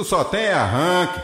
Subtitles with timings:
[0.00, 1.20] Tu só tem arranque.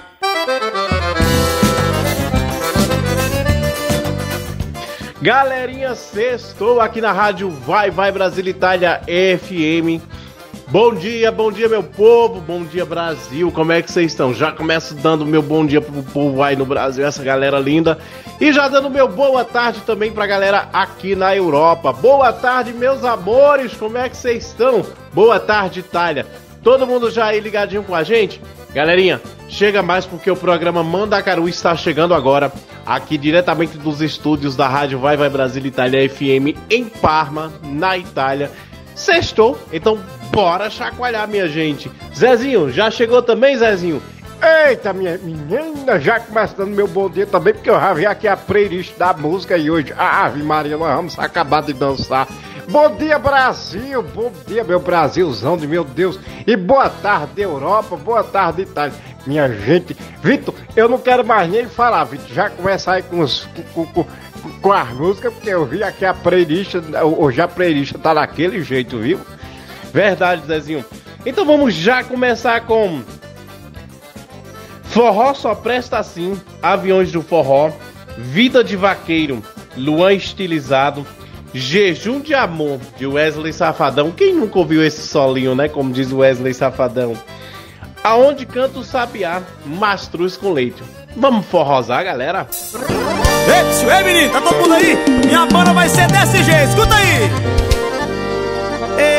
[5.22, 10.04] Galerinha, sextou aqui na rádio Vai Vai Brasil Itália FM.
[10.68, 14.34] Bom dia, bom dia meu povo, bom dia Brasil, como é que vocês estão?
[14.34, 17.96] Já começo dando meu bom dia pro povo aí no Brasil, essa galera linda.
[18.38, 21.94] E já dando meu boa tarde também pra galera aqui na Europa.
[21.94, 24.84] Boa tarde, meus amores, como é que vocês estão?
[25.14, 26.26] Boa tarde, Itália.
[26.62, 28.42] Todo mundo já aí ligadinho com a gente?
[28.76, 32.52] Galerinha, chega mais porque o programa Mandacaru está chegando agora,
[32.84, 38.50] aqui diretamente dos estúdios da Rádio Vai Vai Brasil Itália FM em Parma, na Itália.
[38.94, 39.98] Sextou, então
[40.30, 41.90] bora chacoalhar, minha gente.
[42.14, 44.02] Zezinho, já chegou também, Zezinho?
[44.68, 48.36] Eita, minha menina, já começando meu bom dia também, porque eu já vi aqui a
[48.36, 52.28] playlist da música e hoje, Ave Maria, nós vamos acabar de dançar.
[52.68, 54.02] Bom dia, Brasil!
[54.02, 56.18] Bom dia, meu Brasilzão de meu Deus!
[56.44, 57.96] E boa tarde, Europa!
[57.96, 58.92] Boa tarde, Itália!
[59.24, 62.26] Minha gente, Vitor, eu não quero mais nem falar, Vitor.
[62.28, 64.04] Já começa aí com, os, com, com,
[64.60, 66.74] com as músicas, porque eu vi aqui a playlist,
[67.18, 69.20] hoje a playlist tá daquele jeito, viu?
[69.92, 70.84] Verdade, Zezinho.
[71.24, 73.00] Então vamos já começar com.
[74.82, 77.70] Forró só presta assim, Aviões do Forró,
[78.18, 79.40] Vida de Vaqueiro,
[79.76, 81.06] Luan Estilizado,
[81.56, 84.10] Jejum de Amor, de Wesley Safadão.
[84.10, 85.68] Quem nunca ouviu esse solinho, né?
[85.68, 87.14] Como diz Wesley Safadão.
[88.04, 90.82] Aonde canta o sabiá, mastruz com leite.
[91.16, 92.46] Vamos forrosar, galera?
[92.74, 94.98] Ei, ei, menino, tá todo mundo aí?
[95.24, 97.30] Minha banda vai ser desse jeito, escuta aí!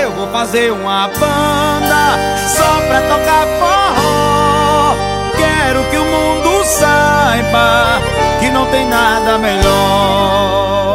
[0.03, 2.17] Eu vou fazer uma banda
[2.55, 4.95] só pra tocar forró.
[5.35, 7.99] Quero que o mundo saiba
[8.39, 10.86] que não tem nada melhor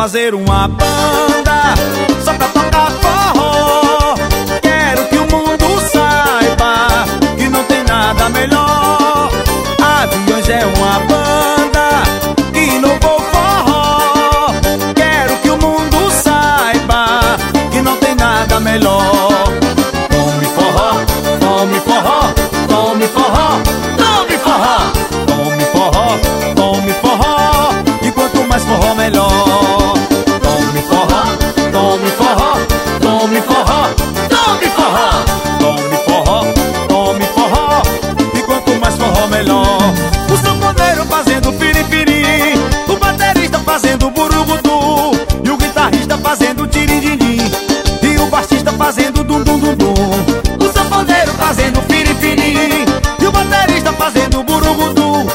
[0.00, 1.74] fazer uma banda
[2.24, 4.14] só pra tocar forró.
[4.62, 7.04] Quero que o mundo saiba
[7.36, 9.28] que não tem nada melhor.
[9.82, 12.02] Aviões é uma banda
[12.52, 14.54] que inovou forró.
[14.94, 17.36] Quero que o mundo saiba
[17.72, 19.48] que não tem nada melhor.
[20.12, 20.92] Tome forró,
[21.40, 22.32] tome forró,
[22.68, 23.60] tome forró,
[23.98, 24.92] tome forró,
[25.26, 26.18] tome forró,
[26.54, 27.72] tome forró.
[28.00, 29.27] E quanto mais forró, melhor.
[43.78, 45.12] Fazendo burugudu
[45.44, 47.38] E o guitarrista fazendo tirindirim
[48.02, 52.84] E o baixista fazendo dum dum dum dum O sanfoneiro fazendo piripiri
[53.20, 55.26] E o baterista fazendo burugudu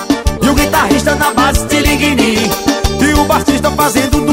[0.41, 2.49] E o guitarrista na base tiringuini
[2.99, 4.32] E o baixista fazendo dum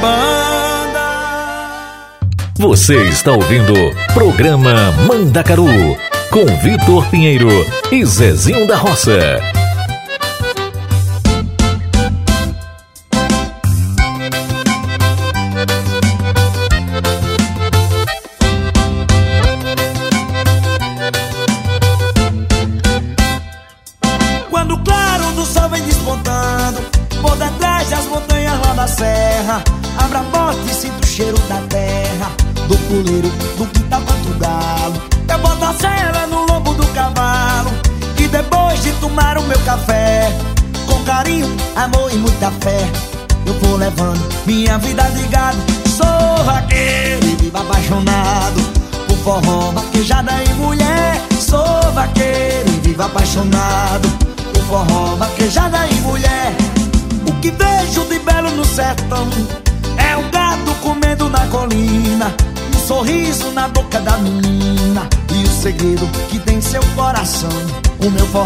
[0.00, 1.06] banda.
[2.58, 3.74] Você está ouvindo
[4.14, 5.66] Programa Mandacaru
[6.30, 7.48] com Vitor Pinheiro
[7.90, 9.55] e Zezinho da Roça.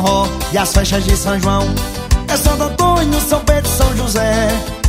[0.00, 1.67] Forró e as festas de São João.
[2.29, 4.49] É Santo Antônio, São Pedro, São José.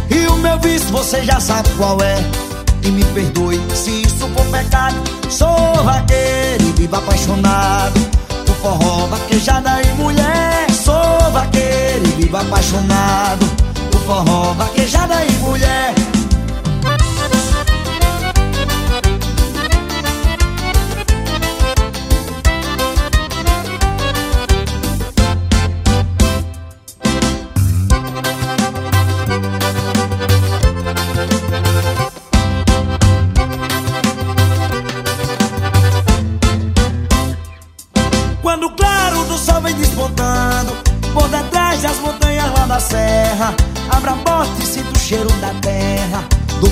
[0.09, 2.17] E o meu vício você já sabe qual é.
[2.83, 4.95] E me perdoe se isso for pecado.
[5.29, 7.99] Sou vaqueiro e vivo apaixonado
[8.45, 10.71] Por forró, vaquejada e mulher.
[10.71, 13.45] Sou vaqueiro e vivo apaixonado
[13.91, 16.00] Por forró, vaquejada e mulher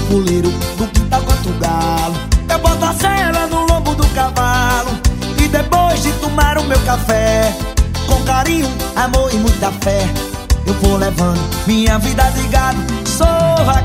[0.10, 2.16] puleiro, do quintal quanto galo.
[2.50, 4.90] Eu boto a cela no lombo do cavalo
[5.38, 7.56] E depois de tomar o meu café
[8.08, 10.10] Com carinho, amor e muita fé
[10.66, 12.80] Eu vou levando minha vida de gado.
[13.06, 13.28] Sou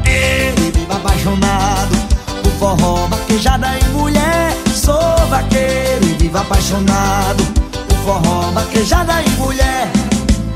[0.07, 1.97] e vivo apaixonado
[2.43, 4.57] Por forró, vaquejada e mulher.
[4.75, 7.45] Sou vaqueiro e vivo apaixonado
[7.87, 9.91] Por forró, vaquejada e mulher.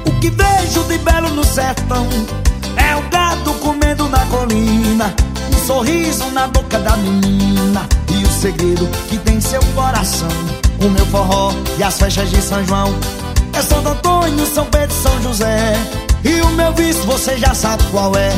[0.07, 2.09] O que vejo de belo no sertão
[2.77, 5.28] É o gato comendo na colina
[5.69, 7.87] sorriso na boca da menina.
[8.11, 10.29] E o segredo que tem seu coração
[10.81, 12.95] O meu forró e as festas de São João.
[13.53, 15.75] É Santo Antônio, São Pedro, São José.
[16.25, 18.33] E o meu vício você já sabe qual é.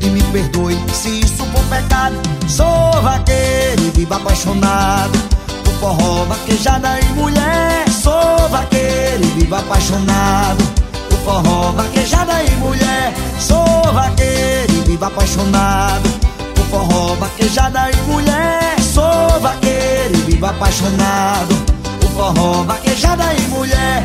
[0.00, 2.16] E me perdoe se isso for pecado.
[2.48, 5.18] Sou vaqueiro e vivo apaixonado
[5.64, 7.84] Por forró, vaquejada e mulher.
[7.90, 10.64] Sou vaqueiro e vivo apaixonado
[11.10, 13.14] Por forró, vaquejada e mulher.
[13.38, 16.31] Sou vaqueiro e vivo apaixonado
[16.72, 21.54] forró, vaquejada e mulher Sou vaqueiro vivo apaixonado.
[22.00, 24.02] Por forró, vaquejada e mulher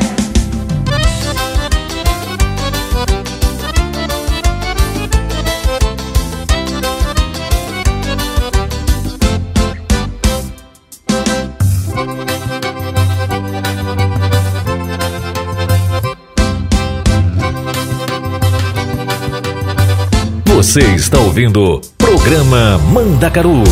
[20.58, 23.64] Você está ouvindo Programa Mandacaru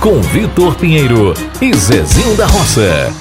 [0.00, 3.12] com Vitor Pinheiro e Zezinho da Roça.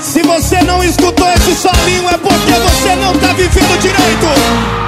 [0.00, 4.87] Se você não escutou esse solinho é porque você não tá vivendo direito.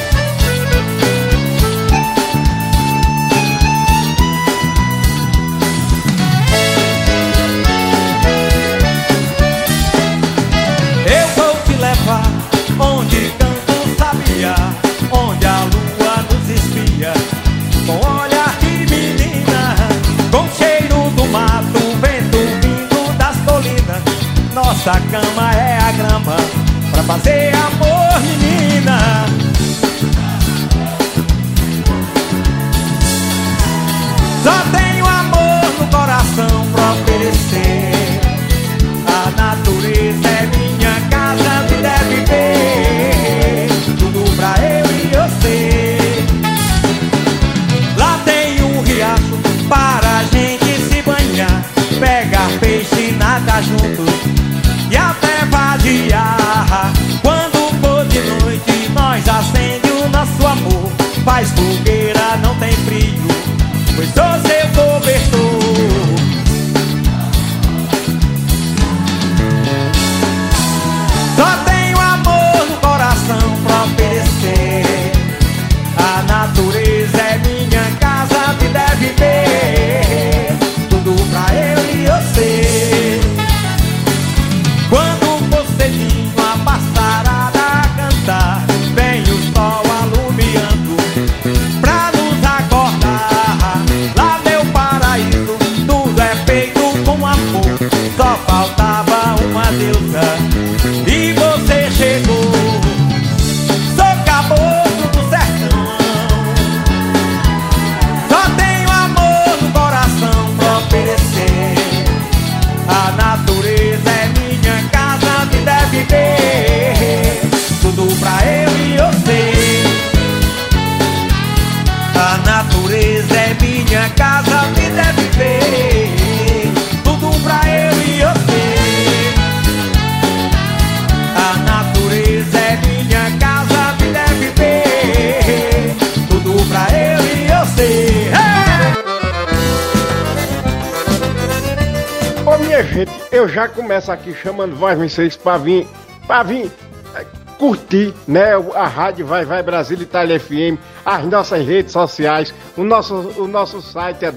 [144.11, 145.87] massa aqui chamando voz vocês para vir,
[146.27, 146.71] para vir
[147.15, 147.25] é,
[147.57, 148.53] curtir, né?
[148.75, 153.81] A rádio Vai Vai Brasil Itália FM, as nossas redes sociais, o nosso, o nosso
[153.81, 154.31] site é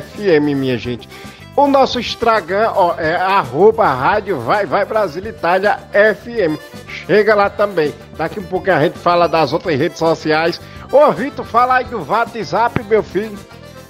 [0.00, 1.08] FM, minha gente.
[1.56, 6.58] O nosso Instagram ó, é arroba rádio Vai Vai Brasil Itália FM.
[6.88, 7.92] Chega lá também.
[8.16, 10.60] Daqui um pouco a gente fala das outras redes sociais.
[10.92, 13.38] Ô, Vitor, fala aí do WhatsApp, meu filho.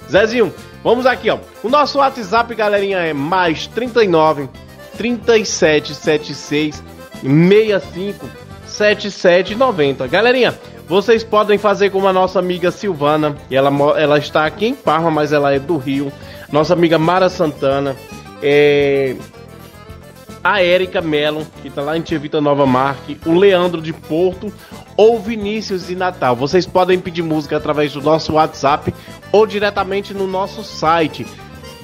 [0.09, 1.37] Zezinho, Vamos aqui, ó.
[1.63, 4.49] O nosso WhatsApp, galerinha, é mais 39
[4.97, 6.83] 37 76
[7.21, 8.29] 65
[8.65, 10.07] 77 90.
[10.07, 10.57] Galerinha,
[10.87, 13.69] vocês podem fazer como a nossa amiga Silvana, e ela,
[13.99, 16.11] ela está aqui em Parma, mas ela é do Rio.
[16.51, 17.95] Nossa amiga Mara Santana,
[18.41, 19.15] é,
[20.43, 24.51] a Érica Mello, que está lá em Tivita Nova Marque, o Leandro de Porto
[25.01, 26.35] ou Vinícius de Natal.
[26.35, 28.93] Vocês podem pedir música através do nosso WhatsApp
[29.31, 31.25] ou diretamente no nosso site.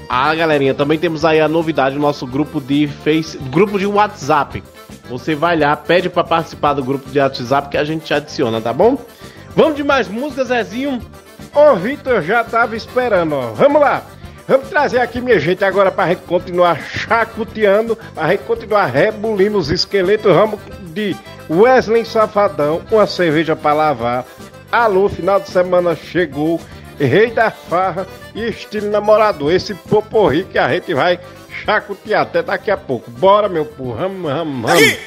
[0.07, 4.63] Ah, galerinha, também temos aí a novidade no nosso grupo de Face, grupo de WhatsApp.
[5.09, 8.61] Você vai lá, pede para participar do grupo de WhatsApp que a gente te adiciona,
[8.61, 8.99] tá bom?
[9.55, 11.01] Vamos de mais músicas, Zezinho?
[11.55, 13.51] Ô, Vitor, já tava esperando.
[13.55, 14.03] Vamos lá.
[14.47, 19.69] Vamos trazer aqui, minha gente, agora pra gente continuar chacoteando, pra gente continuar rebulindo os
[19.69, 20.33] esqueletos.
[20.33, 20.59] Vamos
[20.93, 21.13] de
[21.49, 24.25] Wesley Safadão, uma cerveja pra lavar.
[24.71, 26.61] Alô, final de semana chegou.
[26.97, 29.51] Rei da farra e estilo namorador.
[29.51, 31.19] Esse poporri que a gente vai
[31.65, 33.11] chacotear até daqui a pouco.
[33.11, 33.95] Bora, meu povo.
[33.95, 34.97] Vamos, vamos, vamos.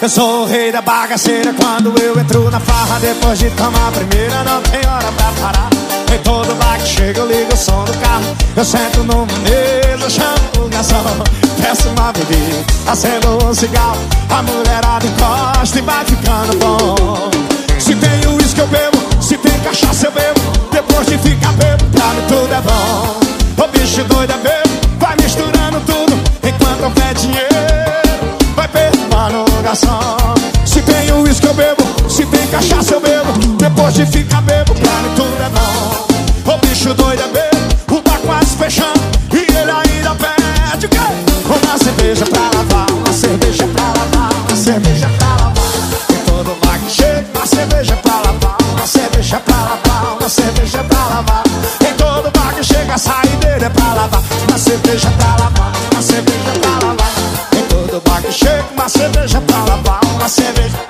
[0.00, 3.90] Eu sou o rei da bagaceira quando eu entro na farra Depois de tomar a
[3.90, 7.84] primeira não tem hora pra parar Em todo bar que chega eu ligo o som
[7.84, 8.36] do carro.
[8.56, 11.24] Eu sento numa mesa, chamo o garçom.
[11.60, 14.00] Peço uma bebida, acendo um cigarro.
[14.30, 17.30] A mulherada encosta e vai ficando bom.
[17.78, 20.40] Se tem uísque eu bebo, se tem cachaça eu bebo.
[20.72, 23.64] Depois de ficar bebo, pra mim tudo é bom.
[23.64, 26.18] O bicho doido é bebo, vai misturando tudo.
[26.42, 27.48] Enquanto pé dinheiro
[28.56, 30.16] vai perdoando o garçom.
[30.64, 33.32] Se tem uísque eu bebo, se tem cachaça eu bebo.
[33.56, 36.54] Depois de ficar bebo, pra mim tudo é bom.
[36.54, 39.00] O bicho doido é bebo, o bar quase fechando.
[39.32, 40.98] E ele ainda pede o quê?
[41.46, 45.64] Uma cerveja pra lavar, uma cerveja pra lavar, uma cerveja pra lavar.
[46.10, 50.84] E todo bar que chega, uma cerveja pra lavar, uma cerveja pra lavar, uma cerveja
[50.84, 51.42] pra lavar.
[51.80, 56.52] Em todo bar chega, a saideira é pra lavar, uma cerveja pra lavar, uma cerveja
[56.60, 57.12] pra lavar.
[57.56, 60.87] Em todo bar que chega, uma cerveja pra lavar, uma cerveja.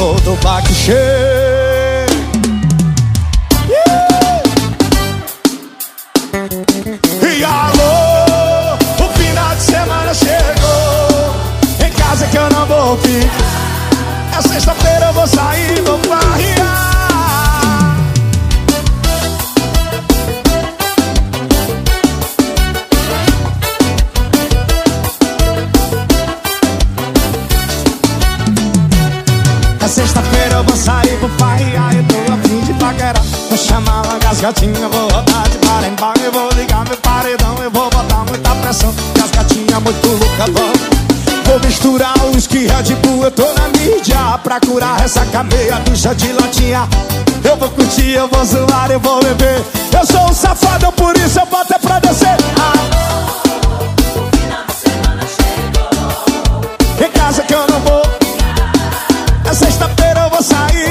[0.00, 0.96] Em todo bar que chega.
[7.22, 11.86] E alô, o final de semana chegou.
[11.86, 14.38] Em casa que eu não vou ficar.
[14.38, 16.00] É sexta-feira eu vou sair, vou.
[16.00, 16.69] É
[29.90, 33.22] sexta-feira eu vou sair pro farrear Eu tô a fim de paquerar.
[33.48, 37.56] Vou chamar uma gasgatinha, vou rodar de bar em bar Eu vou ligar meu paredão,
[37.62, 40.46] eu vou botar muita pressão Gasgatinha muito louca,
[41.44, 46.14] Vou misturar o whisky Red Bull Eu tô na mídia pra curar essa cameia bicha
[46.14, 46.88] de latinha.
[47.44, 49.62] Eu vou curtir, eu vou zoar, eu vou beber.
[49.92, 52.36] Eu sou um safado, por isso eu boto é pra descer.
[52.56, 52.72] Ah.
[57.04, 58.09] Em casa que eu não vou
[59.50, 60.89] é sexta-feira eu vou sair,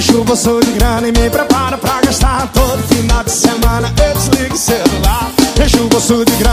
[0.00, 2.50] Encho o bolso de grana e me preparo pra gastar.
[2.54, 5.30] Todo final de semana eu desligo o celular.
[5.62, 6.49] Encho o bolso de grana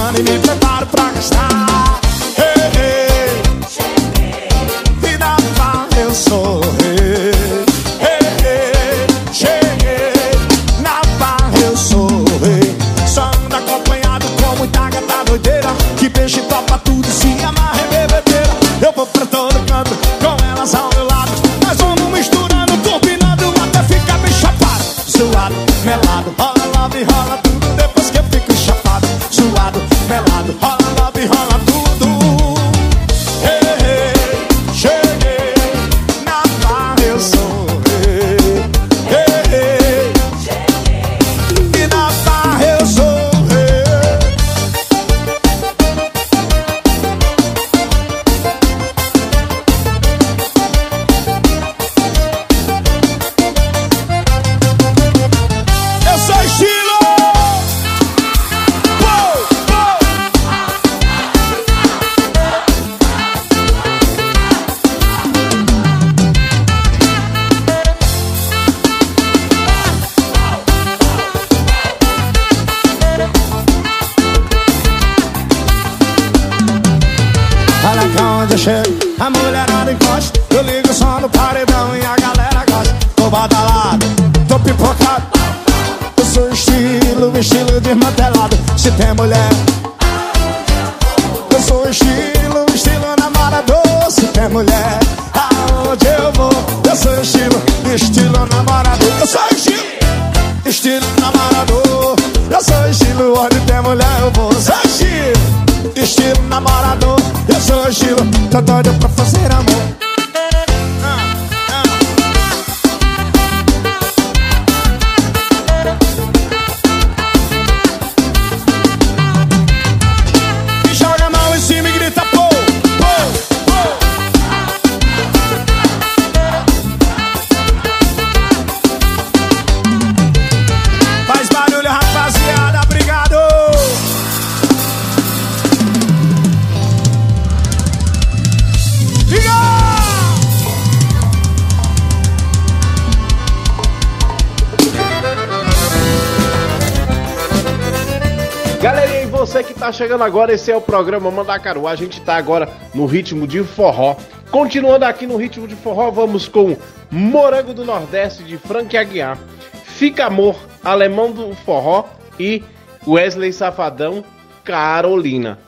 [150.18, 151.88] chegando agora, esse é o programa Mandacaru.
[151.88, 154.16] A gente tá agora no ritmo de forró.
[154.50, 156.76] Continuando aqui no ritmo de forró, vamos com
[157.12, 159.38] Morango do Nordeste de Frank Aguiar,
[159.84, 162.06] Fica Amor, Alemão do Forró
[162.40, 162.64] e
[163.06, 164.24] Wesley Safadão,
[164.64, 165.60] Carolina.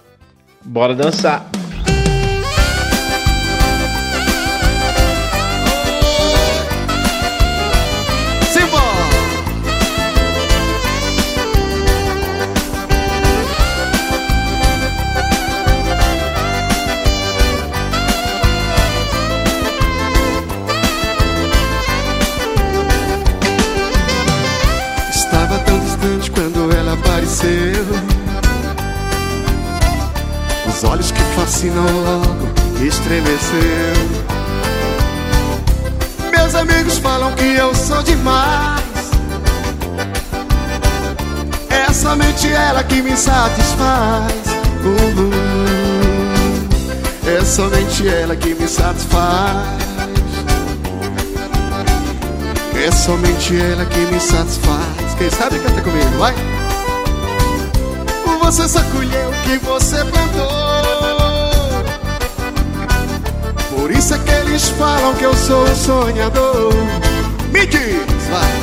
[0.63, 1.48] Bora dançar.
[31.59, 33.59] Fascinam logo estremeceu.
[36.31, 38.79] Meus amigos falam que eu sou demais.
[41.69, 44.31] É somente ela que me satisfaz.
[44.85, 45.31] Uhum.
[47.27, 49.79] É somente ela que me satisfaz.
[52.73, 55.13] É somente ela que me satisfaz.
[55.17, 56.33] Quem sabe canta comigo, vai.
[58.43, 61.18] Você só colheu o que você plantou.
[63.99, 66.73] Isso é que eles falam que eu sou um sonhador.
[67.51, 68.53] Me diz, vai.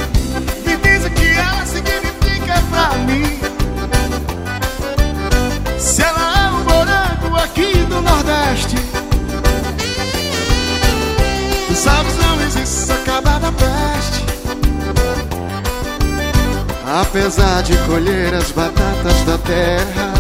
[0.65, 3.39] Me diz o que ela significa pra mim.
[5.79, 8.77] Se ela é um morango aqui do Nordeste.
[11.69, 14.25] Tu sabes, não existe acabar da peste.
[16.99, 20.16] Apesar de colher as batatas da terra,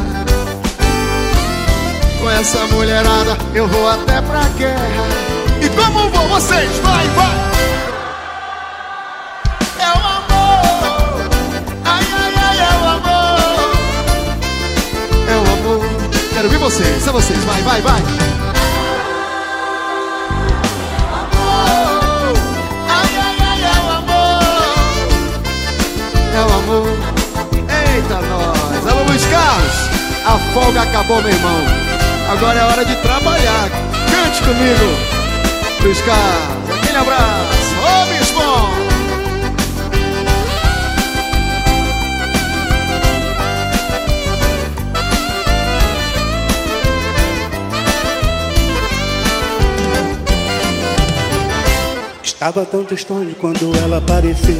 [2.27, 5.05] com essa mulherada eu vou até pra guerra.
[5.63, 6.77] E como vão vocês?
[6.81, 7.37] Vai, vai!
[9.79, 11.31] É o amor!
[11.85, 13.39] Ai, ai, ai, é o amor!
[15.29, 15.87] É o amor!
[16.35, 18.03] Quero ver vocês, é vocês, vai, vai, vai!
[22.89, 24.43] Ai, ai, ai, é o amor!
[26.35, 26.89] É o amor.
[27.95, 28.87] Eita, nós.
[28.89, 29.77] Alô, Luiz Carlos.
[30.27, 31.86] A folga acabou, meu irmão.
[32.29, 33.71] Agora é hora de trabalhar.
[34.11, 35.17] Cante comigo.
[35.83, 36.79] Luiz Carlos.
[36.79, 37.77] Aquele abraço.
[37.83, 38.07] Ô.
[52.47, 54.55] Estava tão distante quando ela apareceu.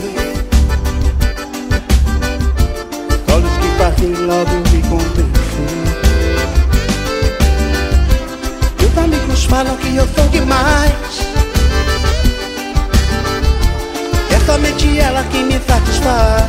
[3.33, 5.36] Olhos que partem logo me convenceu.
[9.49, 10.93] Falam que eu sou demais.
[14.31, 16.45] É somente ela que me satisfaz.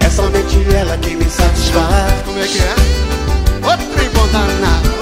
[0.00, 2.22] É somente ela que me satisfaz.
[2.24, 2.74] Como é que é?
[3.70, 4.94] Outro em bom danado.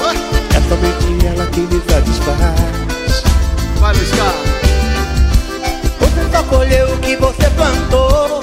[0.55, 3.23] É somente ela que me satisfaz.
[3.81, 4.53] Vai, Carlos.
[6.01, 8.43] Você só colheu o que você plantou.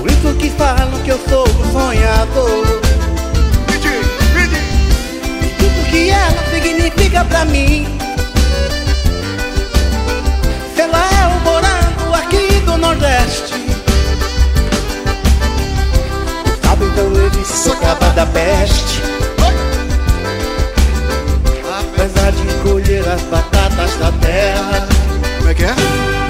[0.00, 2.85] Por isso que falam que eu sou um sonhador.
[5.96, 7.86] Que ela significa pra mim.
[10.76, 13.54] Ela é o morango aqui do Nordeste.
[16.62, 19.00] Sabe então ele se acaba da peste.
[21.80, 24.86] Apesar de colher as batatas da terra.
[25.38, 26.25] Como é que é?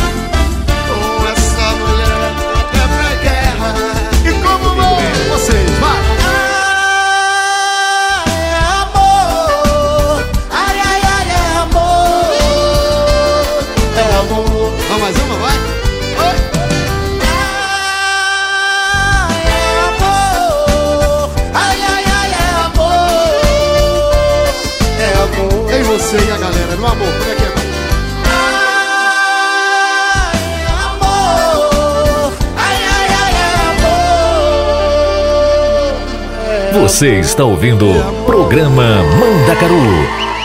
[36.87, 37.85] Você está ouvindo
[38.25, 39.75] Programa Mandacaru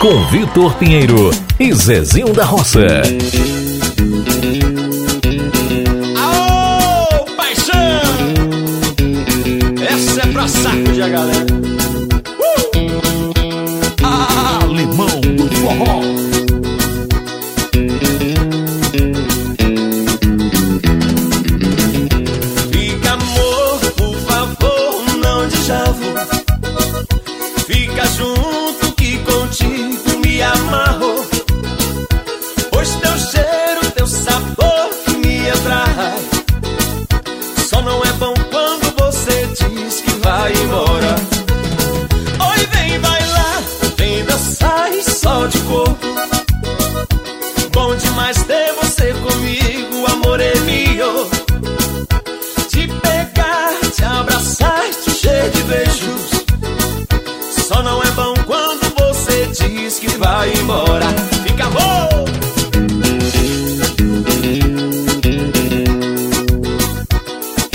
[0.00, 2.80] com Vitor Pinheiro e Zezinho da Roça.
[6.18, 8.02] Aô, paixão!
[9.88, 11.51] Essa é pra saco de a galera.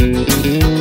[0.08, 0.77] Música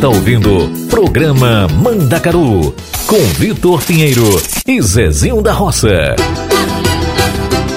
[0.00, 2.74] está ouvindo Programa Mandacaru
[3.06, 4.24] com Vitor Pinheiro
[4.66, 6.16] e Zezinho da Roça.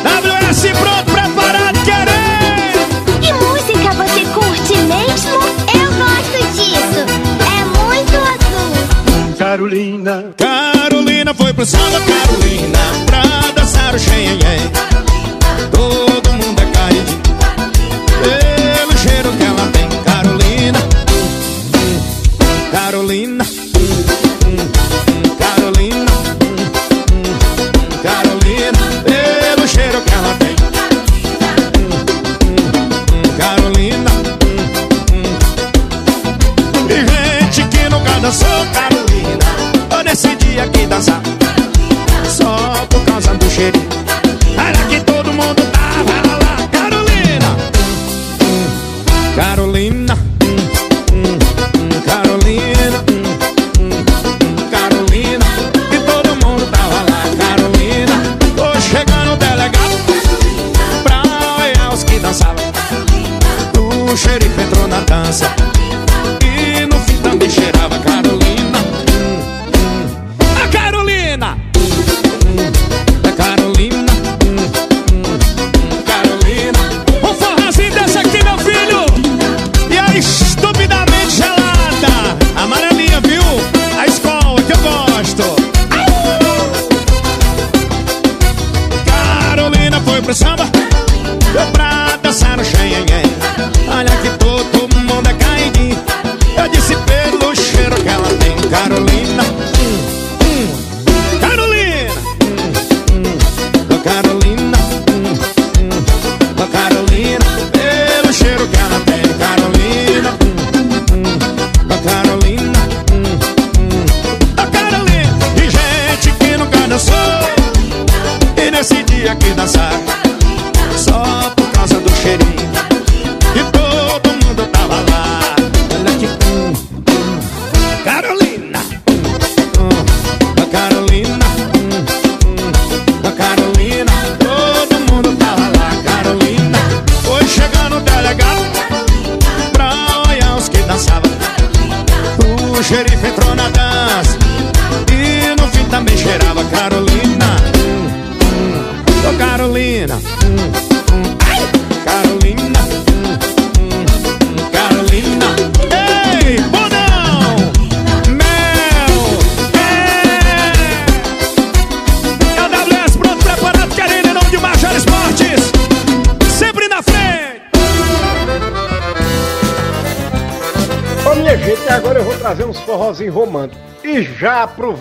[0.06, 3.20] WS pronto, preparado, querer!
[3.20, 5.34] Que música você curte mesmo?
[5.74, 7.02] Eu gosto disso,
[7.44, 9.36] é muito azul.
[9.38, 12.33] Carolina, Carolina foi pro samba, Carolina.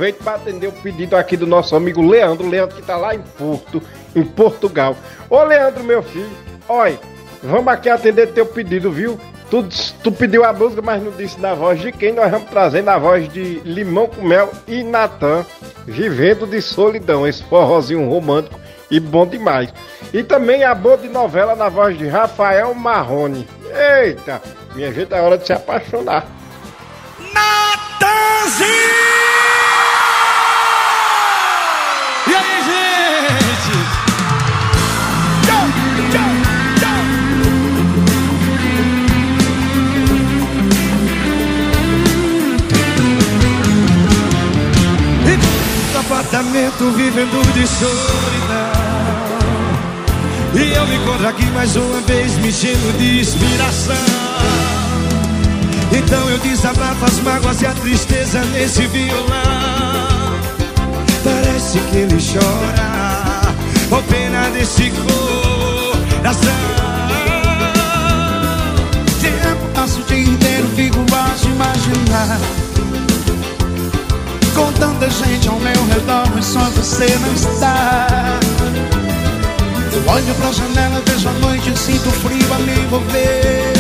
[0.03, 3.21] Aproveito para atender o pedido aqui do nosso amigo Leandro, Leandro que tá lá em
[3.21, 3.81] Porto,
[4.17, 4.97] em Portugal.
[5.31, 6.29] Ô Leandro, meu filho,
[6.69, 6.99] olha,
[7.43, 9.19] vamos aqui atender teu pedido, viu?
[9.49, 9.65] Tu,
[10.03, 12.13] tu pediu a música, mas não disse na voz de quem?
[12.13, 15.45] Nós vamos trazer na voz de Limão com Mel e Natan,
[15.87, 18.59] Vivendo de Solidão, esse forrozinho romântico
[18.91, 19.73] e bom demais.
[20.13, 23.47] E também a boa de novela na voz de Rafael Marrone.
[24.03, 24.43] Eita,
[24.75, 26.27] minha gente, é hora de se apaixonar.
[27.35, 29.03] Natanzinho!
[46.13, 48.83] Apartamento vivendo de solidão.
[50.55, 53.97] E eu me encontro aqui mais uma vez me enchendo de inspiração.
[55.91, 60.39] Então eu desabafo as mágoas e a tristeza nesse violão.
[61.25, 63.55] Parece que ele chora
[63.89, 66.51] Com pena desse coração.
[69.21, 72.39] Tempo passo o dia inteiro, fico a imaginar
[74.55, 78.39] Com tanta gente ao meu redor, mas só você não está.
[79.93, 83.73] Eu olho pra janela, vejo a noite e sinto frio a me envolver.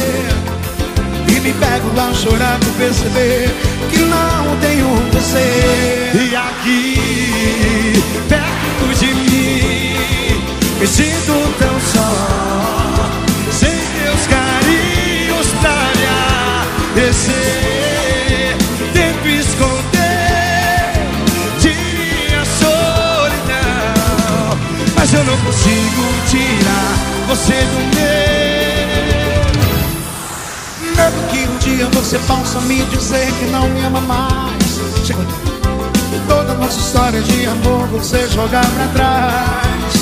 [1.29, 3.51] E me pego a chorar por perceber
[3.91, 6.11] que não tenho você.
[6.15, 9.93] E aqui, perto de mim
[10.81, 12.11] Me sinto tão só.
[13.51, 15.93] Sem teus carinhos pra
[16.95, 17.62] me
[25.33, 26.95] não consigo tirar
[27.27, 28.13] você do meu
[30.95, 34.81] Medo que um dia você possa me dizer que não me ama mais.
[35.09, 39.95] E toda nossa história de amor você jogar pra trás.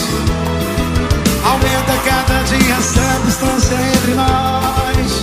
[1.44, 5.22] Aumenta cada dia essa distância entre nós.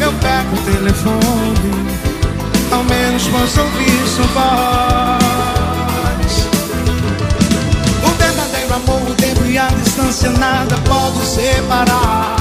[0.00, 1.86] Eu pego o telefone,
[2.72, 5.17] ao menos posso ouvir sua voz.
[8.78, 12.36] Amor, o tempo e a distância nada pode separar.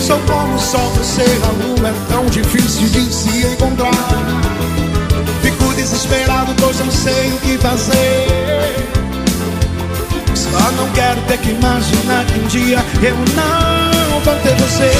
[0.00, 3.90] Sou como o sol, você a lua é tão difícil de se encontrar.
[5.42, 8.26] Fico desesperado, pois não sei o que fazer.
[10.34, 14.90] Só não quero ter que imaginar que um dia eu não vou ter você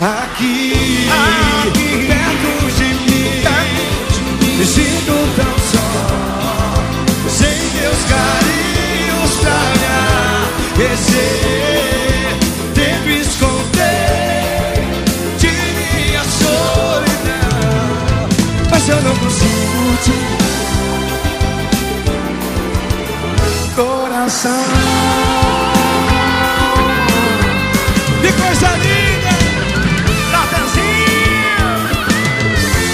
[0.00, 2.27] Aqui, aqui
[23.76, 24.64] coração.
[28.20, 29.32] Que coisa linda!
[30.32, 31.68] Natanzinho!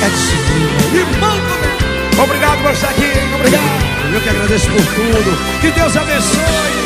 [0.02, 1.00] É de subir.
[1.00, 4.14] E banco, Obrigado por estar aqui, obrigado.
[4.14, 5.60] Eu que agradeço por tudo.
[5.60, 6.84] Que Deus abençoe.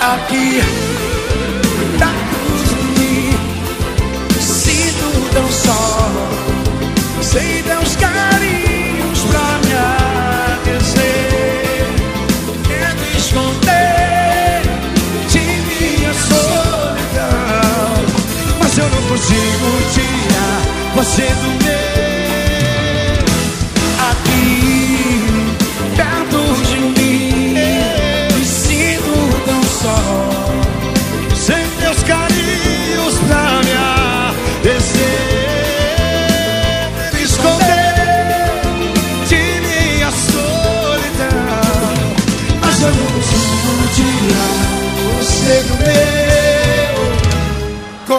[0.00, 0.60] aqui
[7.30, 9.72] sem teus carinhos pra me
[10.56, 11.86] aquecer.
[12.66, 14.62] Quero esconder
[15.28, 18.04] de minha solidão,
[18.60, 20.60] Mas eu não consigo tirar
[20.96, 21.89] você do meu.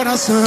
[0.02, 0.42] Coração.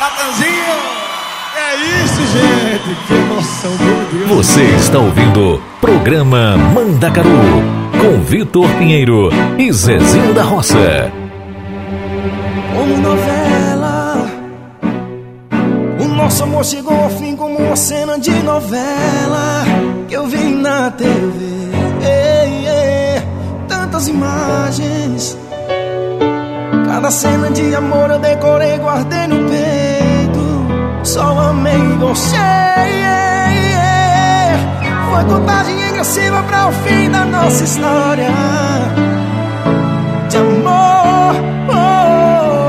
[0.00, 0.54] Natanzinho!
[1.56, 2.96] É isso, gente!
[3.06, 4.46] Que emoção, meu Deus!
[4.46, 7.28] Você está ouvindo Programa Mandacaru
[8.00, 11.23] com Vitor Pinheiro e Zezinho da Roça.
[35.14, 38.30] Foi contagem regressiva para o fim da nossa história
[40.28, 41.36] de amor.
[41.70, 42.68] Oh,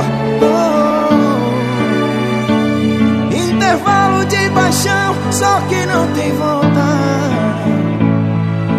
[3.31, 3.35] oh.
[3.35, 6.85] Intervalo de paixão, só que não tem volta.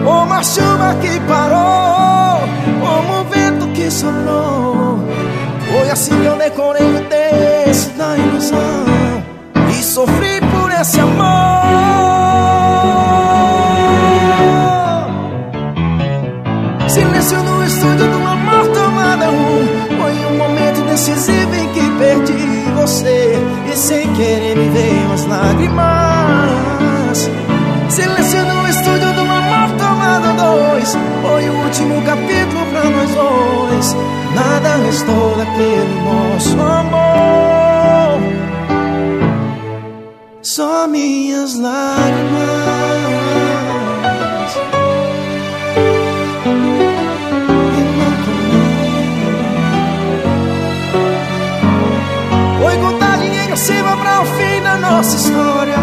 [0.05, 2.47] Uma chuva que parou,
[2.81, 5.01] como o vento que soprou.
[5.73, 8.87] Foi assim que eu decorei o texto da ilusão
[9.77, 11.56] e sofri por esse amor.
[23.77, 27.31] Sem querer me veio as lágrimas.
[27.91, 30.97] Silêncio no estúdio do amor tomada dois.
[31.20, 33.95] Foi o último capítulo pra nós dois.
[34.35, 38.18] Nada restou daquele nosso amor.
[40.41, 43.16] Só minhas lágrimas
[54.97, 55.76] nossa história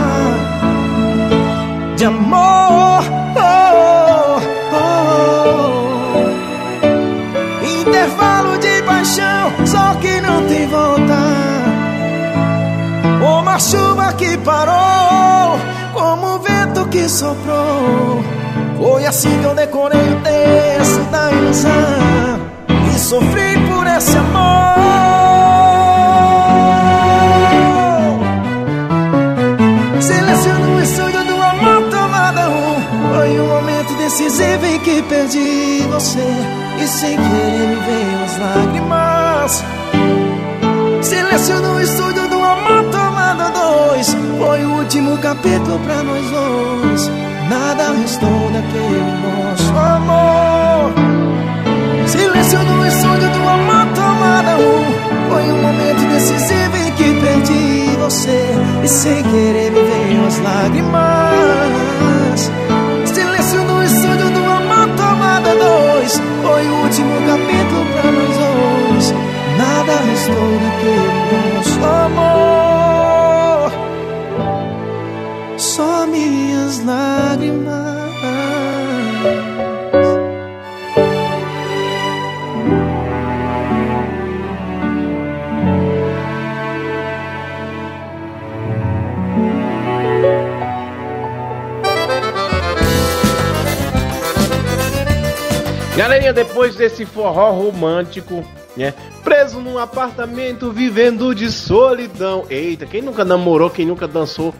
[1.95, 3.03] de amor.
[3.35, 4.39] Oh,
[4.73, 4.81] oh,
[6.15, 6.29] oh.
[7.81, 11.19] Intervalo de paixão, só que não tem volta.
[13.21, 15.59] Uma chuva que parou,
[15.93, 18.23] como o vento que soprou.
[18.77, 21.71] Foi assim que eu decorei o texto da ilusão
[22.91, 25.02] e sofri por esse amor.
[37.03, 39.65] Sem querer me veio as lágrimas.
[41.01, 44.15] Silêncio no estúdio do amor tomada dois.
[44.37, 47.11] Foi o último capítulo pra nós dois.
[47.49, 50.93] Nada restou daquele nosso amor.
[52.07, 55.29] Silêncio no estúdio do amor tomada um.
[55.29, 58.45] Foi um momento decisivo em que perdi você.
[58.81, 62.12] E sem querer me veio as lágrimas
[66.43, 69.05] Foi o último capítulo pra nós dois.
[69.57, 71.11] Nada restou daquele
[71.55, 73.71] nosso amor
[75.57, 77.92] Só minhas lágrimas
[95.95, 98.43] Galerinha, depois desse forró romântico,
[98.75, 98.93] né?
[99.23, 102.45] Preso num apartamento, vivendo de solidão.
[102.49, 104.53] Eita, quem nunca namorou, quem nunca dançou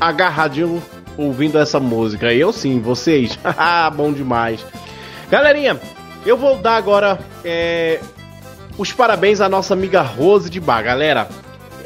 [0.00, 0.82] agarradinho
[1.18, 2.32] ouvindo essa música?
[2.32, 3.38] Eu sim, vocês.
[3.44, 4.64] Ah, Bom demais.
[5.30, 5.78] Galerinha,
[6.24, 8.00] eu vou dar agora é,
[8.78, 10.82] os parabéns à nossa amiga Rose de Bar.
[10.82, 11.28] Galera,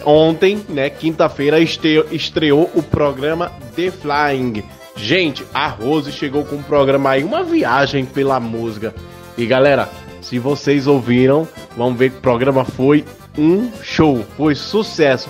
[0.04, 4.62] ontem, né, quinta-feira, este- estreou o programa The Flying.
[4.96, 8.94] Gente, a Rose chegou com um programa aí, uma viagem pela música.
[9.36, 9.88] E galera,
[10.20, 13.04] se vocês ouviram, vão ver que o programa foi
[13.36, 15.28] um show, foi sucesso.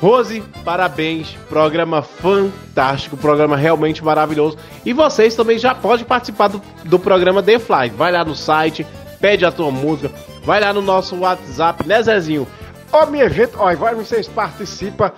[0.00, 4.56] Rose, parabéns, programa fantástico, programa realmente maravilhoso.
[4.84, 7.90] E vocês também já podem participar do, do programa The Fly.
[7.90, 8.86] Vai lá no site,
[9.20, 10.10] pede a tua música,
[10.44, 12.46] vai lá no nosso WhatsApp, né Zezinho?
[12.92, 15.10] Ó, minha gente, ó, vai vocês participam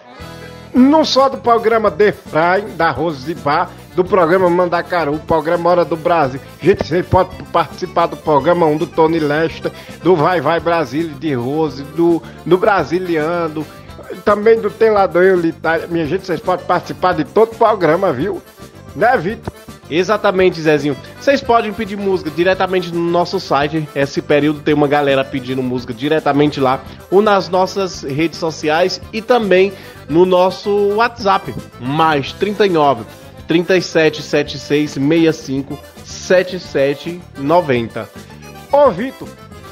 [0.75, 5.85] não só do programa The Fry, da Rose de Bar, do programa Mandacaru, programa Hora
[5.85, 6.41] do Brasil.
[6.61, 11.35] Gente, você pode participar do programa 1 do Tony Lester, do Vai Vai Brasília de
[11.35, 13.67] Rose, do, do Brasiliano,
[14.25, 15.87] também do e Itália.
[15.89, 18.41] Minha gente, vocês podem participar de todo o programa, viu?
[18.99, 19.53] Né, Vitor?
[19.89, 20.97] Exatamente, Zezinho.
[21.21, 23.89] Vocês podem pedir música diretamente no nosso site.
[23.95, 29.23] Esse período tem uma galera pedindo música diretamente lá, ou nas nossas redes sociais e
[29.23, 29.73] também
[30.09, 31.55] no nosso WhatsApp.
[31.81, 33.05] Mais 39
[33.47, 38.09] 37 76 65 77 90.
[38.73, 39.29] Ô, Vitor,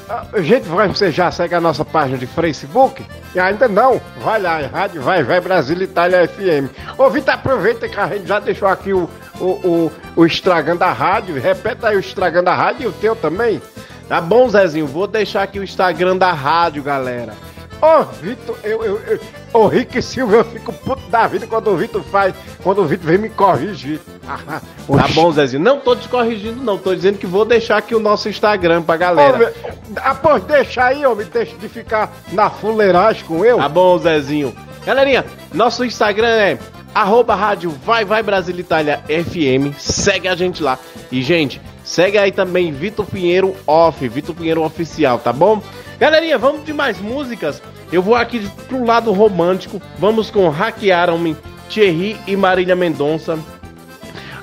[0.09, 3.05] a gente vai, você já segue a nossa página de Facebook?
[3.35, 3.99] E ainda não?
[4.19, 6.71] Vai lá, Rádio Vai Vai Brasil Itália FM.
[6.97, 10.91] Ô, Vitor, aproveita que a gente já deixou aqui o, o, o, o estragando a
[10.91, 11.39] rádio.
[11.39, 13.61] Repeta aí o estragando a rádio e o teu também.
[14.07, 14.87] Tá bom, Zezinho?
[14.87, 17.33] Vou deixar aqui o Instagram da rádio, galera.
[17.79, 19.19] Ô, Vitor, eu, eu, eu,
[19.53, 23.05] ô, Rick Silva, eu fico puto da vida quando o Vitor faz, quando o Vitor
[23.05, 23.99] vem me corrigir.
[24.27, 25.61] Ah, Tá bom, Zezinho?
[25.61, 26.77] Não tô te corrigindo, não.
[26.77, 29.53] Tô dizendo que vou deixar aqui o nosso Instagram pra galera.
[29.97, 33.57] Ah, pois deixa aí, homem, deixa de ficar na fuleiragem com eu.
[33.57, 34.55] Tá bom, Zezinho.
[34.85, 36.57] Galerinha, nosso Instagram é
[36.95, 40.79] arroba rádio Vai Vai Brasil Itália FM, segue a gente lá.
[41.11, 45.61] E, gente, segue aí também Vitor Pinheiro Off, Vitor Pinheiro Oficial, tá bom?
[45.99, 47.61] Galerinha, vamos de mais músicas?
[47.91, 51.35] Eu vou aqui pro lado romântico, vamos com Hackearam-me,
[51.69, 53.39] Thierry e Marília Mendonça,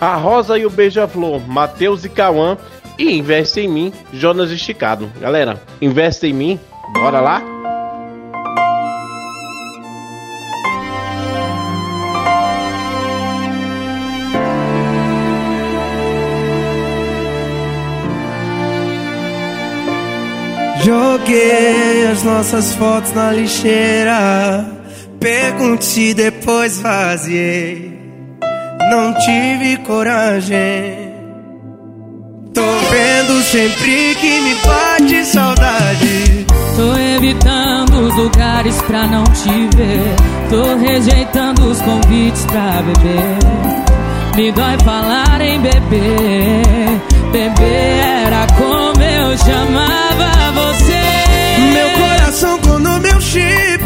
[0.01, 2.59] A Rosa e o Beija-Flor, Matheus e Cauã,
[2.99, 5.11] e Investe em Mim, Jonas Esticado.
[5.21, 6.61] Galera, investe em mim,
[6.93, 7.64] bora lá?
[20.85, 24.67] Joguei as nossas fotos na lixeira.
[25.19, 27.99] Pergunte depois vaziei.
[28.91, 31.15] Não tive coragem.
[32.53, 32.61] Tô
[32.91, 36.47] vendo sempre que me bate saudade.
[36.77, 40.15] Tô evitando os lugares pra não te ver.
[40.51, 43.39] Tô rejeitando os convites pra beber.
[44.37, 46.63] Me dói falar em beber.
[47.33, 48.44] Beber era
[49.05, 51.03] eu chamava você.
[51.73, 53.85] Meu coração com no meu chip.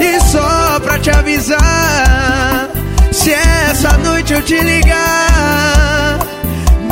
[0.00, 2.68] E só pra te avisar.
[3.12, 6.18] Se essa noite eu te ligar,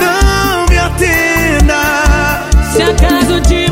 [0.00, 2.44] não me atenda.
[2.74, 3.67] Se acaso de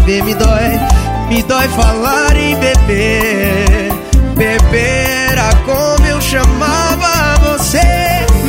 [0.00, 0.24] beber.
[0.24, 0.80] Me dói,
[1.28, 3.92] me dói falar em beber.
[4.36, 7.80] Beber era como eu chamava você.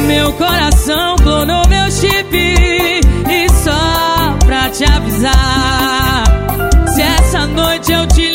[0.07, 6.23] Meu coração clonou meu chip E só pra te avisar
[6.93, 8.32] Se essa noite eu te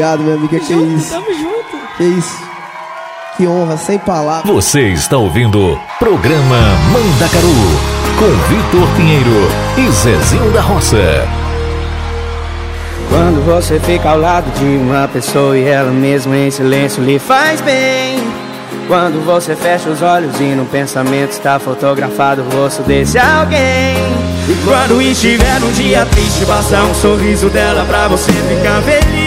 [0.00, 0.58] obrigado, minha amiga.
[0.58, 1.10] Que isso?
[1.10, 2.50] Tamo junto Que isso?
[3.36, 4.52] Que honra, sem palavras.
[4.52, 6.56] Você está ouvindo Programa
[6.90, 7.54] Mandacaru
[8.18, 9.48] com Vitor Pinheiro
[9.78, 11.26] e Zezinho da Roça.
[13.08, 17.60] Quando você fica ao lado de uma pessoa e ela mesma em silêncio lhe faz
[17.60, 18.18] bem.
[18.86, 23.96] Quando você fecha os olhos e no pensamento está fotografado o rosto desse alguém.
[24.48, 29.19] E quando estiver num dia triste, basta um sorriso dela pra você ficar feliz.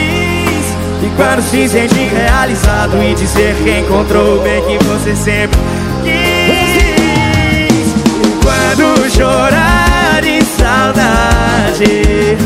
[1.04, 5.60] E quando se sente realizado e dizer que encontrou o bem que você sempre
[6.01, 7.93] quis.
[8.22, 12.38] E quando chorar de saudade.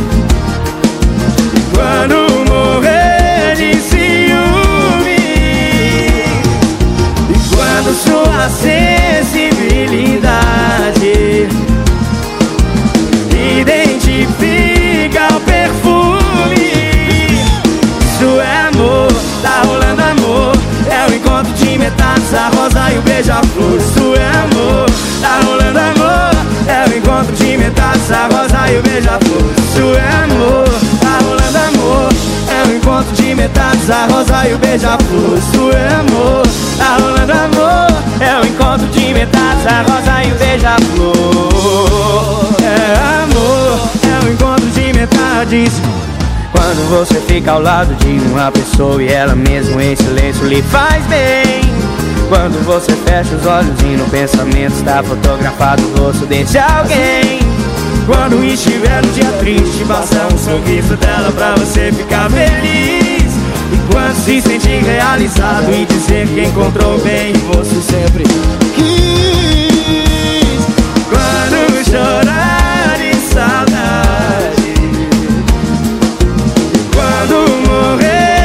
[23.76, 24.86] isso é amor
[25.22, 26.32] Tá rolando amor,
[26.68, 30.68] é o encontro de metades A rosa e o beija-flor, isso é amor
[31.01, 32.09] Tá rolando amor,
[32.49, 36.43] é o encontro de metades A rosa e o beija-flor, isso é amor
[36.78, 37.88] Tá rolando amor,
[38.22, 41.47] é o encontro de metades A rosa e o beija-flor
[42.61, 45.74] É amor, é o encontro de metades.
[46.51, 51.05] Quando você fica ao lado de uma pessoa e ela mesmo em silêncio lhe faz
[51.05, 51.66] bem.
[52.30, 57.40] Quando você fecha os olhos e no pensamento está fotografado o rosto desse alguém.
[58.06, 63.32] Quando estiver no dia triste, basta um sorriso dela pra você ficar feliz.
[63.72, 68.24] E quando se sentir realizado e dizer que encontrou bem, você sempre
[68.76, 69.88] quis.
[71.10, 74.74] Quando chorar de saudade,
[76.94, 78.37] quando morrer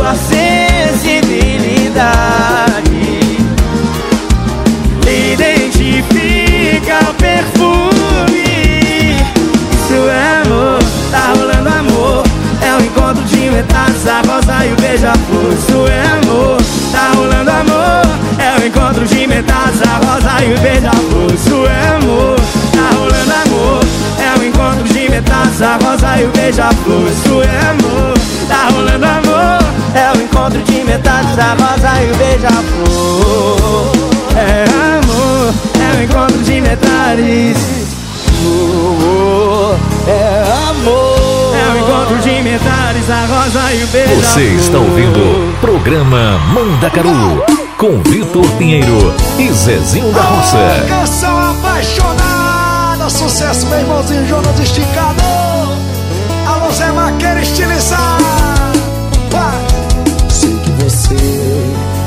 [0.00, 2.00] sua sensibilidade
[5.34, 8.40] identifica o perfume.
[9.74, 10.78] Isso é amor,
[11.10, 12.24] tá rolando amor.
[12.62, 15.52] É o encontro de metades, a rosa e o beija-flor.
[15.52, 16.56] Isso é amor,
[16.92, 18.06] tá rolando amor.
[18.38, 21.30] É o encontro de metades, a rosa e o beija-flor.
[21.34, 22.36] Isso é amor,
[22.72, 23.99] tá rolando amor.
[24.60, 27.08] É o encontro de metades, a rosa e o beija-flor.
[27.08, 28.14] Isso é amor,
[28.46, 29.58] tá rolando amor.
[29.94, 33.92] É o encontro de metades, a rosa e o beija-flor.
[34.36, 34.64] É
[34.98, 37.56] amor, é o encontro de metades.
[38.44, 39.74] Oh,
[40.06, 44.22] é amor, é o encontro de metades, a rosa e o beija-flor.
[44.22, 47.42] Você está ouvindo Programa Mandacaru
[47.78, 51.39] com Vitor Pinheiro e Zezinho da Roça.
[53.30, 55.22] Sucesso, meu irmãozinho Jonas Esticado.
[56.48, 58.24] Alô, Zé Maqueira estilizado.
[59.30, 59.56] Vai.
[60.28, 61.14] Sei que você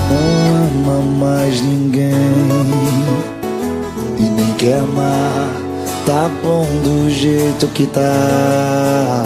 [0.09, 2.11] não ama mais ninguém
[4.19, 5.47] e nem quer amar.
[6.05, 9.23] Tá bom do jeito que tá.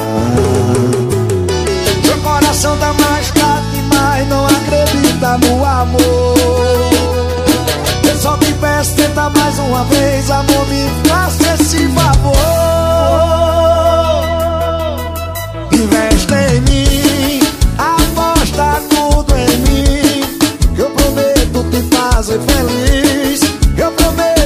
[2.06, 6.38] Seu coração tá machucado demais, não acredita no amor.
[8.08, 11.57] Eu só te peço, tenta mais uma vez, amor, me faça
[12.34, 14.08] favor.
[15.72, 17.40] Investe em mim,
[17.78, 20.24] aposta tudo em mim.
[20.78, 23.42] Eu prometo te fazer feliz.
[23.78, 24.37] Eu prometo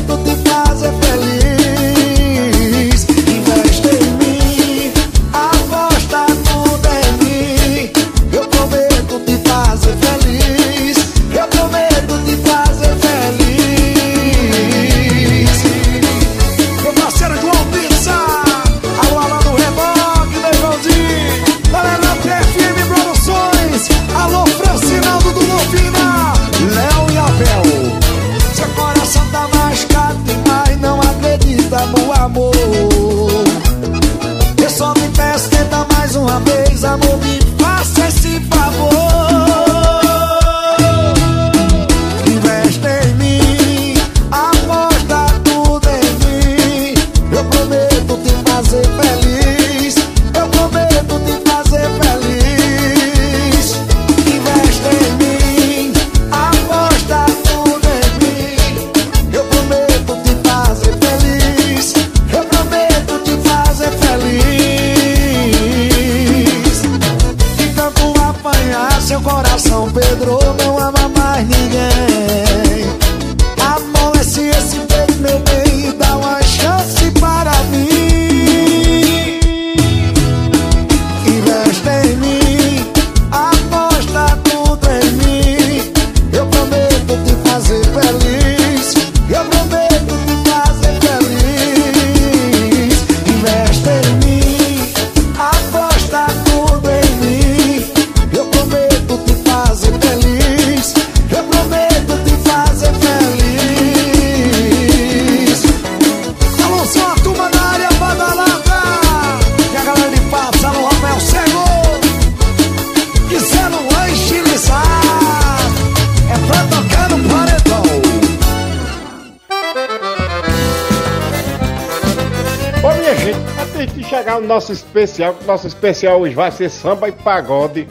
[125.02, 127.88] especial, que o nosso especial hoje vai ser samba e pagode,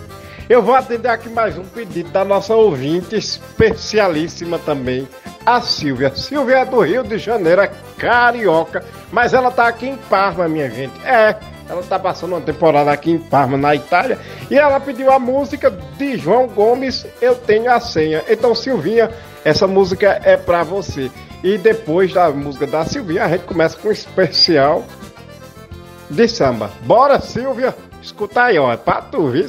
[0.49, 5.09] eu vou atender aqui mais um pedido da nossa ouvinte especialíssima também,
[5.45, 6.15] a Silvia.
[6.15, 10.71] Silvia é do Rio de Janeiro, é carioca, mas ela tá aqui em Parma, minha
[10.71, 10.93] gente.
[11.05, 11.37] É,
[11.69, 14.19] ela tá passando uma temporada aqui em Parma, na Itália,
[14.51, 18.23] e ela pediu a música de João Gomes, Eu Tenho a Senha.
[18.29, 19.11] Então, Silvinha,
[19.45, 21.11] essa música é pra você.
[21.43, 24.85] E depois da música da Silvinha, a gente começa com um especial
[26.11, 26.71] de samba.
[26.83, 27.75] Bora, Silvia!
[28.03, 29.47] Escuta aí, ó, é pra tu, viu?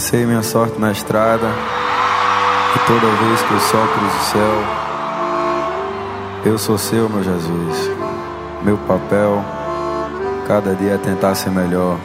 [0.00, 1.46] Lancei minha sorte na estrada
[2.74, 4.62] e toda vez que o sol cruza o céu,
[6.46, 7.90] eu sou seu, meu Jesus.
[8.62, 9.44] Meu papel,
[10.48, 11.98] cada dia é tentar ser melhor.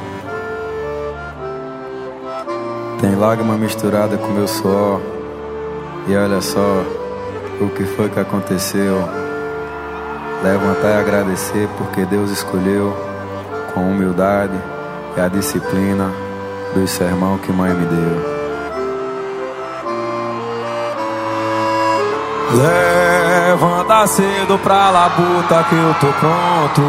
[3.00, 5.00] Tem lágrima misturada com meu suor,
[6.06, 6.84] e olha só
[7.62, 9.08] o que foi que aconteceu.
[10.44, 12.94] Levantar e agradecer porque Deus escolheu
[13.74, 14.60] com humildade
[15.16, 16.25] e a disciplina
[16.76, 18.36] do sermão que mãe me deu.
[22.52, 26.82] Levanta cedo pra labuta que eu tô pronto.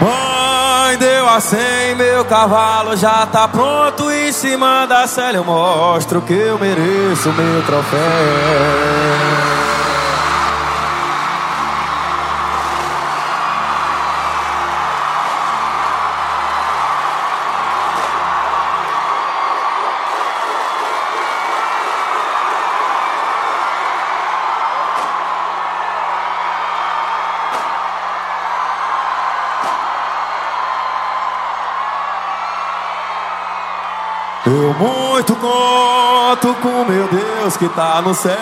[0.00, 4.10] Mãe deu a cem, meu cavalo já tá pronto.
[4.10, 9.47] Em cima da cela eu mostro que eu mereço meu troféu.
[37.58, 38.36] Que tá no céu.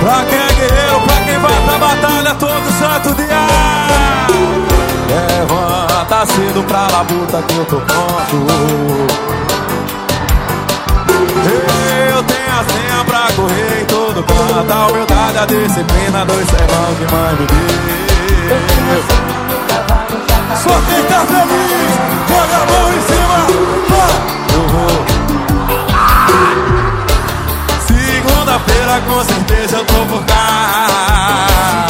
[0.00, 3.46] Pra quem é guerreiro, pra quem vai pra batalha todo santo dia.
[5.06, 8.36] Levanta cedo pra labuta que eu tô pronto.
[12.10, 13.87] Eu tenho a senha pra correr
[14.18, 17.58] todo canto A humildade, a disciplina dos sermão que mãe me deu
[20.56, 21.92] Só quem tá feliz,
[22.28, 23.38] joga a mão em cima
[24.54, 24.96] Eu vou.
[27.86, 31.86] Segunda-feira com certeza eu tô por cá.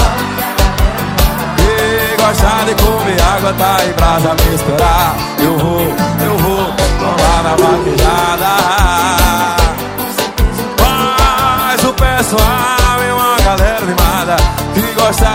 [1.61, 5.17] E gostar de comer água, tá em brasa me esperar.
[5.39, 8.59] Eu vou, eu vou, tô lá na vaquejada
[12.29, 14.37] pessoal e uma galera animada
[14.75, 15.27] que gosta.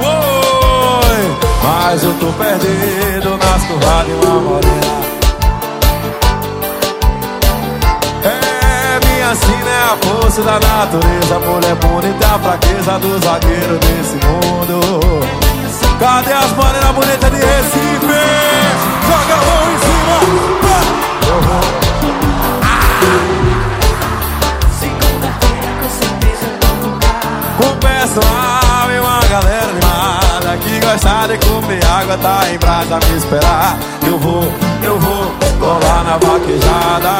[0.00, 4.92] Oi, mas eu tô perdido nas curvas de uma morena.
[8.24, 14.16] É, minha sina é a força da natureza, mulher bonita, a fraqueza do zagueiro desse
[14.26, 14.80] mundo.
[15.98, 18.06] Cadê as morenas bonitas de Recife?
[19.06, 20.42] Joga a mão em cima!
[21.28, 22.01] Eu
[28.02, 33.78] pessoal e uma galera animada que gosta de comer água tá em brasa me esperar.
[34.04, 34.42] Eu vou,
[34.82, 37.10] eu vou colar na vaquejada.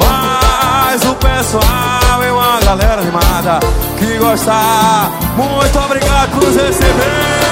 [0.00, 3.58] Mas o pessoal e uma galera animada
[3.98, 5.10] que gosta.
[5.36, 7.42] Muito obrigado por nos receber.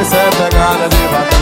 [0.00, 1.41] Essa é pegada de bater.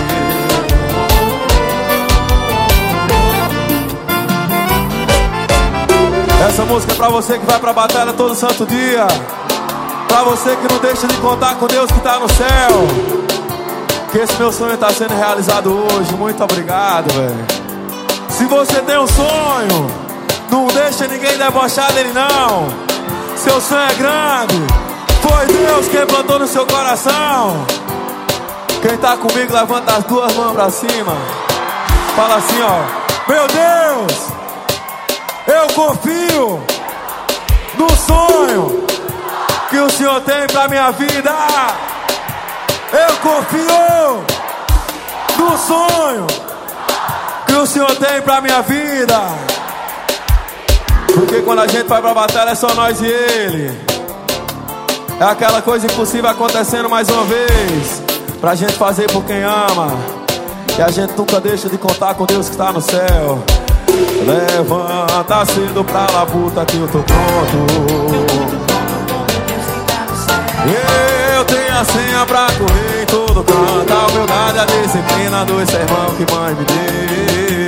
[6.48, 9.06] Essa música é pra você que vai pra batalha todo santo dia.
[10.08, 13.28] Pra você que não deixa de contar com Deus que tá no céu.
[14.10, 16.12] Que esse meu sonho tá sendo realizado hoje.
[16.14, 17.46] Muito obrigado, velho.
[18.30, 19.90] Se você tem um sonho,
[20.50, 22.68] não deixa ninguém debochar dele, não.
[23.36, 24.66] Seu sonho é grande.
[25.20, 27.66] Foi Deus quem plantou no seu coração.
[28.80, 31.12] Quem tá comigo, levanta as duas mãos pra cima.
[32.16, 33.30] Fala assim, ó.
[33.30, 34.39] Meu Deus!
[35.52, 36.62] Eu confio
[37.76, 38.84] no sonho
[39.68, 41.32] que o Senhor tem pra minha vida.
[42.92, 44.24] Eu confio
[45.36, 46.26] no sonho
[47.48, 49.20] que o Senhor tem pra minha vida.
[51.12, 53.76] Porque quando a gente vai pra batalha é só nós e Ele.
[55.18, 58.02] É aquela coisa impossível acontecendo mais uma vez.
[58.40, 59.98] Pra gente fazer por quem ama.
[60.78, 63.42] E a gente nunca deixa de contar com Deus que está no céu.
[64.26, 68.20] Levanta cedo pra labuta que eu tô pronto.
[70.66, 73.92] Eu tenho uma senha pra correr em todo canto.
[73.92, 77.59] A humildade, a disciplina do sermão que mãe me deu.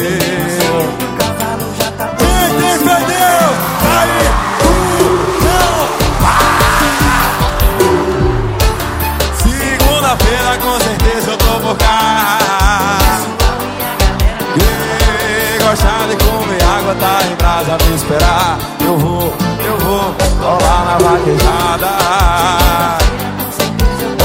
[16.95, 18.59] Tá em brasa me esperar.
[18.81, 19.33] Eu vou,
[19.65, 21.89] eu vou rolar na vaquejada.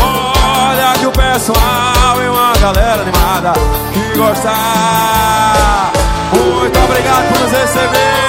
[0.01, 3.53] Olha que o pessoal e uma galera animada
[3.93, 5.91] que gostar.
[6.34, 8.28] Muito obrigado por nos receber.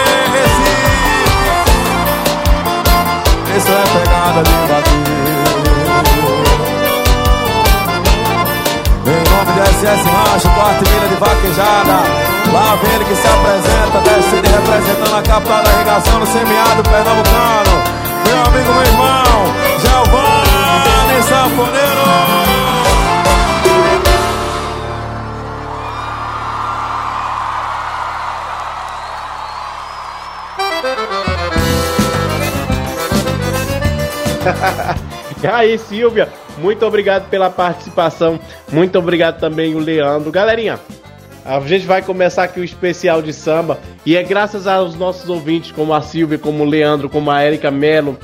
[3.56, 5.57] Isso é pegada de bater.
[9.58, 12.28] SS Rancho, quarta milha de vaquejada.
[12.52, 17.82] Lá vem ele que se apresenta, descendo representando a capital da irrigação no semiárido pernambucano.
[18.26, 19.24] Meu amigo, meu irmão,
[19.80, 21.98] Giovanni Sanfoneiro
[35.42, 36.28] E aí, Silvia,
[36.58, 38.40] muito obrigado pela participação.
[38.70, 40.30] Muito obrigado também o Leandro.
[40.30, 40.78] Galerinha,
[41.44, 45.72] a gente vai começar aqui o especial de samba e é graças aos nossos ouvintes,
[45.72, 48.18] como a Silvia, como o Leandro, como a Érica Melo,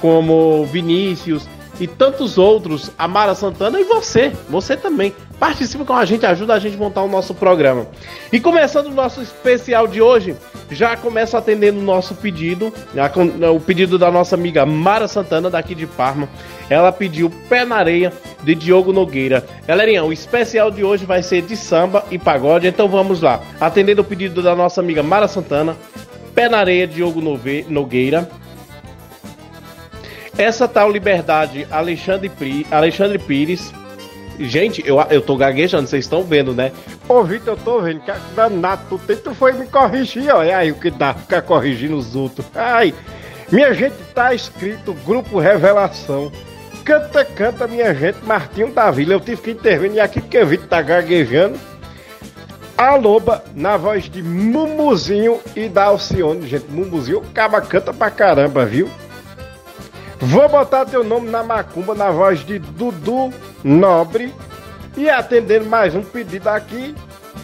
[0.00, 1.46] como o Vinícius
[1.78, 5.14] e tantos outros, a Mara Santana e você, você também.
[5.42, 7.88] Participa com a gente, ajuda a gente a montar o nosso programa.
[8.32, 10.36] E começando o nosso especial de hoje,
[10.70, 12.72] já começo atendendo o nosso pedido,
[13.52, 16.28] o pedido da nossa amiga Mara Santana, daqui de Parma.
[16.70, 18.12] Ela pediu Pé na Areia,
[18.44, 19.44] de Diogo Nogueira.
[19.66, 23.40] Galerinha, o especial de hoje vai ser de samba e pagode, então vamos lá.
[23.60, 25.76] Atendendo o pedido da nossa amiga Mara Santana,
[26.36, 27.20] Pé na Areia, Diogo
[27.68, 28.30] Nogueira.
[30.38, 33.74] Essa tal liberdade, Alexandre, Pri, Alexandre Pires.
[34.38, 36.72] Gente, eu, eu tô gaguejando, vocês estão vendo, né?
[37.08, 40.42] Ô, Vitor, eu tô vendo que danado, tu, tem, tu foi me corrigir, ó.
[40.42, 42.46] É aí o que dá, ficar corrigindo os outros.
[42.54, 42.94] Ai,
[43.50, 46.32] minha gente, tá escrito Grupo Revelação.
[46.84, 49.12] Canta, canta, minha gente, Martinho da Vila.
[49.12, 51.58] Eu tive que intervir aqui porque o Vitor tá gaguejando.
[52.76, 56.66] A Loba, na voz de Mumuzinho e da Alcione, gente.
[56.68, 58.88] Mumuzinho, o caba canta pra caramba, viu?
[60.22, 63.32] Vou botar teu nome na macumba na voz de Dudu
[63.64, 64.32] Nobre.
[64.96, 66.94] E atendendo mais um pedido aqui,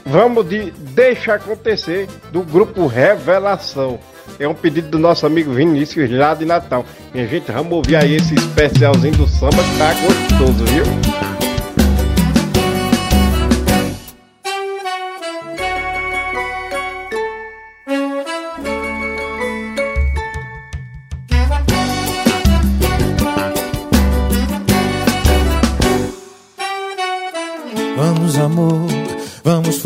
[0.06, 3.98] vamos de Deixa Acontecer do grupo Revelação.
[4.38, 6.84] É um pedido do nosso amigo Vinícius lá de Natal.
[7.12, 11.37] Minha gente, vamos ouvir aí esse especialzinho do samba que tá gostoso, viu?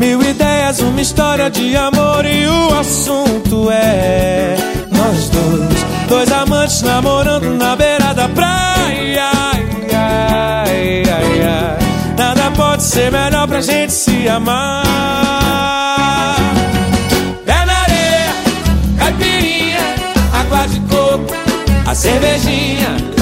[0.00, 4.56] Mil ideias, uma história de amor e o assunto é
[4.90, 5.84] nós dois.
[6.08, 9.30] Dois amantes namorando na beira da praia.
[9.92, 11.78] Ai, ai, ai.
[12.16, 14.86] Nada pode ser melhor pra gente se amar.
[17.44, 18.32] Pé na areia,
[18.98, 19.80] caipirinha,
[20.32, 21.34] água de coco,
[21.86, 23.19] a cervejinha.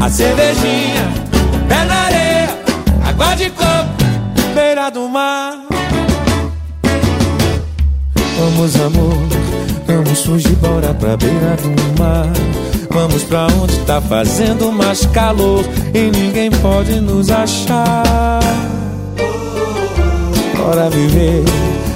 [0.00, 1.12] A cervejinha,
[1.68, 2.58] pé na areia,
[3.06, 5.58] água de coco, beira do mar.
[8.38, 9.18] Vamos, amor,
[9.86, 12.32] vamos fugir, bora pra beira do mar.
[12.90, 18.40] Vamos pra onde tá fazendo mais calor e ninguém pode nos achar.
[20.56, 21.44] Bora viver,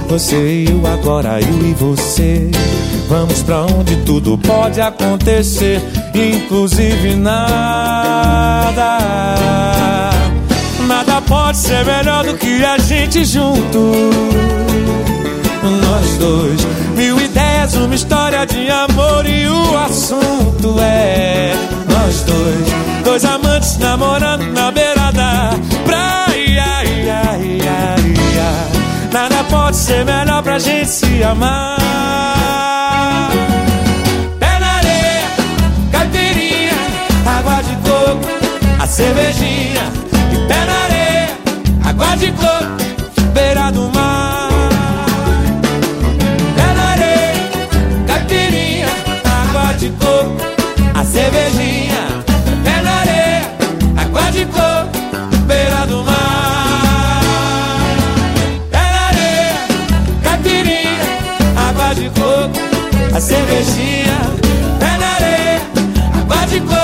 [0.08, 2.50] você e eu agora, eu e você.
[3.08, 5.82] Vamos pra onde tudo pode acontecer,
[6.14, 8.98] inclusive nada.
[10.86, 13.78] Nada pode ser melhor do que a gente junto.
[15.62, 16.60] Nós dois,
[16.96, 21.52] mil ideias, uma história de amor e o assunto é
[21.88, 25.04] nós dois, dois amantes namorando na beira
[29.14, 31.78] Nada pode ser melhor pra gente se amar.
[34.40, 35.22] Pé na areia,
[35.92, 36.72] caipirinha,
[37.24, 38.26] água de coco,
[38.82, 39.84] a cervejinha.
[40.32, 41.38] E pé na areia,
[41.84, 42.73] água de coco.
[63.54, 64.18] cervejinha,
[64.78, 65.60] pé na areia,
[66.20, 66.83] água de.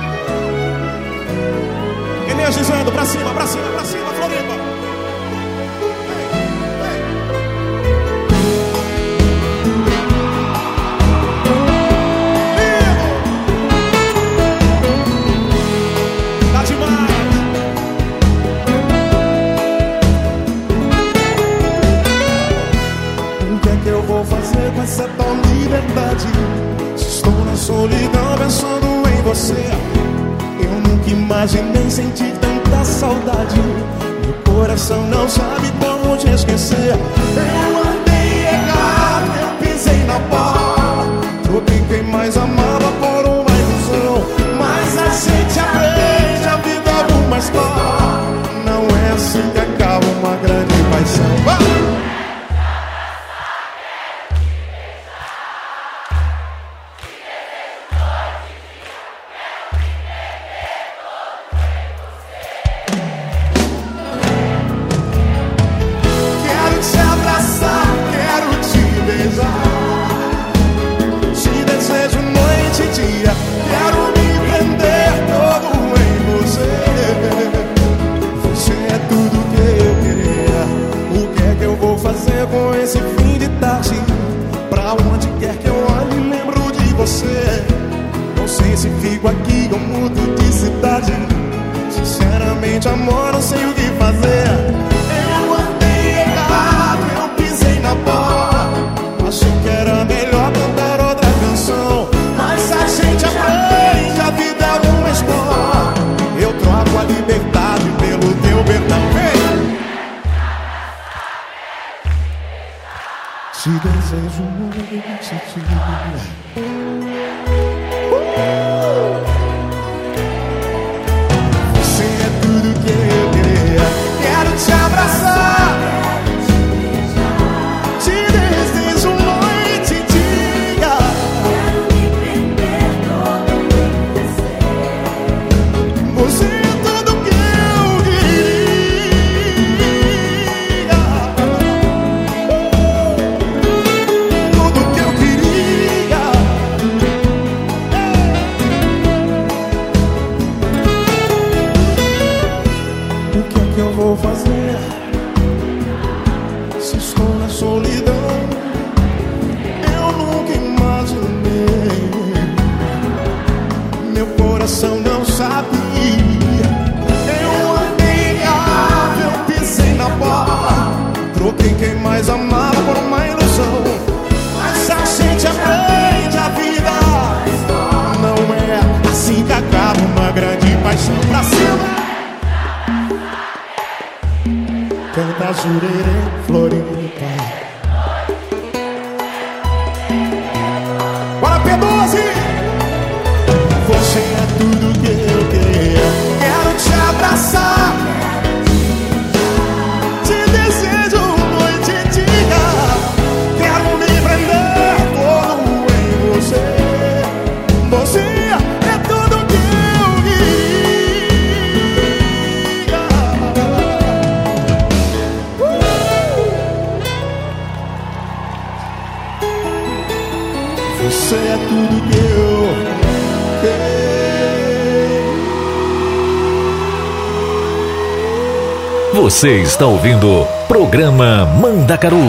[229.41, 232.19] Você está ouvindo Programa Mandacaru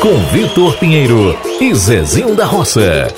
[0.00, 3.08] com Vitor Pinheiro e Zezinho da Roça.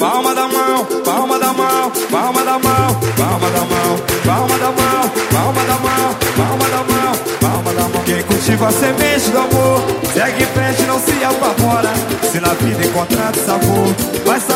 [0.00, 5.10] Palma da mão, palma da mão, palma da mão, palma da mão, palma da mão,
[5.32, 8.02] palma da mão, palma da mão, palma da mão.
[8.04, 9.80] Quem cultiva a semente do amor,
[10.12, 11.92] segue em frente, não se apavora.
[12.32, 13.94] Se na vida encontrar sabor,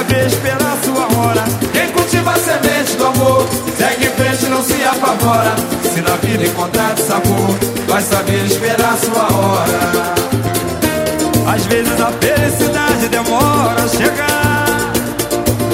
[0.03, 1.45] saber esperar sua hora.
[1.73, 3.47] Quem cultiva a semente do amor,
[3.79, 5.55] segue em frente, não se apavora.
[5.95, 10.15] Se na vida encontrar sabor, vai saber esperar sua hora.
[11.55, 14.93] Às vezes a felicidade demora a chegar.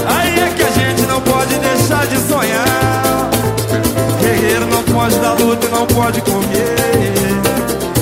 [0.06, 3.30] Aí é que a gente não pode deixar de sonhar.
[4.20, 6.76] Guerreiro não pode dar luta e não pode comer.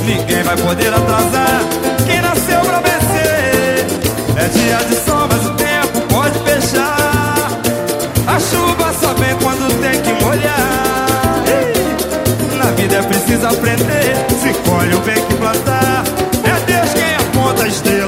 [0.05, 1.61] Ninguém vai poder atrasar
[2.05, 3.87] quem nasceu pra vencer.
[4.37, 5.16] É dia de tempo
[6.67, 7.51] fechar.
[8.27, 11.45] A chuva só vem quando tem que molhar.
[12.59, 14.17] Na vida é preciso aprender.
[14.41, 16.05] Se colhe o bem que plantar.
[16.45, 18.06] É Deus quem aponta a estrela.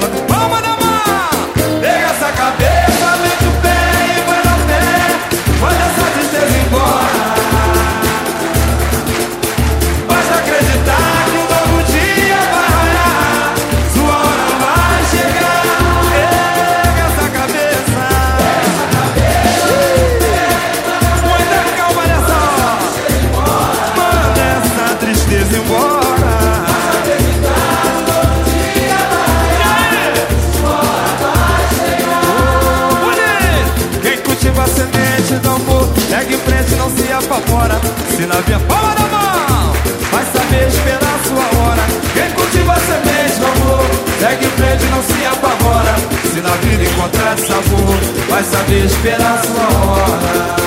[38.27, 39.73] Na via palma da mão
[40.11, 41.83] Vai saber esperar sua hora.
[42.15, 43.85] Quem cultiva a semente amor
[44.19, 45.95] Segue em frente, não se apavora.
[46.33, 50.59] Se na vida encontrar sabor Vai saber esperar sua hora.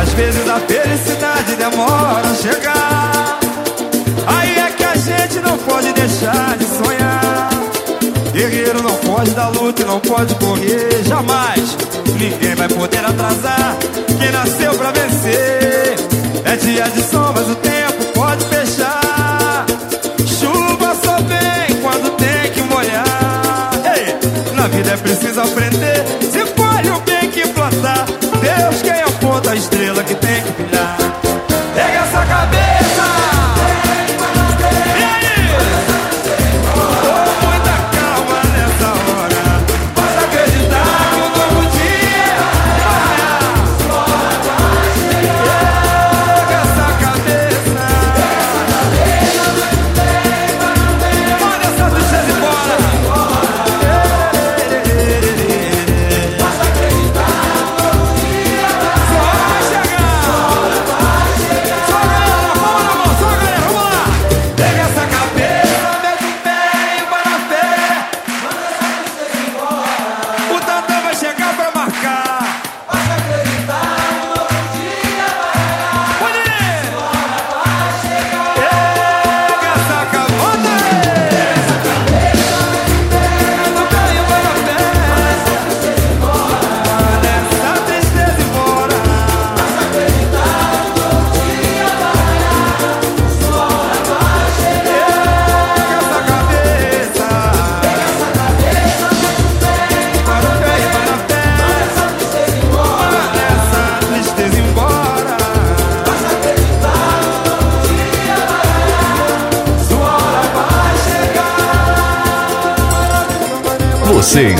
[0.00, 3.38] Às vezes a felicidade demora a chegar.
[4.26, 7.50] Aí é que a gente não pode deixar de sonhar.
[8.32, 11.76] Guerreiro não pode dar luta e não pode correr jamais.
[12.18, 13.76] Ninguém vai poder atrasar
[14.18, 15.93] quem nasceu pra vencer.
[16.44, 19.66] É dia de sol, mas o tempo pode fechar.
[20.26, 23.70] Chuva só vem quando tem que molhar.
[23.96, 26.04] Ei, na vida é preciso aprender.
[26.30, 28.06] Se colhe o bem que plantar.
[28.06, 30.13] Deus quem aponta a estrela que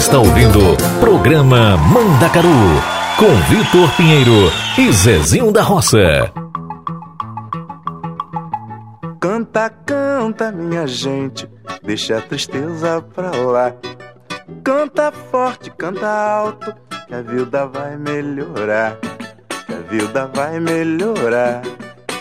[0.05, 0.60] está ouvindo
[1.01, 2.51] Programa Mandacaru
[3.16, 6.31] com Vitor Pinheiro e Zezinho da Roça.
[9.18, 11.48] Canta, canta, minha gente,
[11.82, 13.72] deixa a tristeza pra lá.
[14.62, 16.74] Canta forte, canta alto,
[17.09, 18.98] que a vida vai melhorar.
[19.66, 21.62] Que a vida vai melhorar.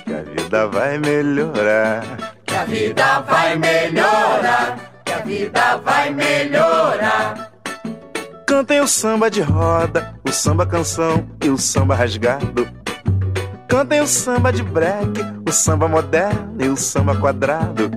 [0.05, 2.01] Que a vida vai melhorar.
[2.45, 4.62] Que a vida vai melhorar,
[8.63, 12.65] Cantem o samba de roda, o samba canção e o samba rasgado.
[13.67, 17.91] Cantem o samba de break, o samba moderno e o samba quadrado.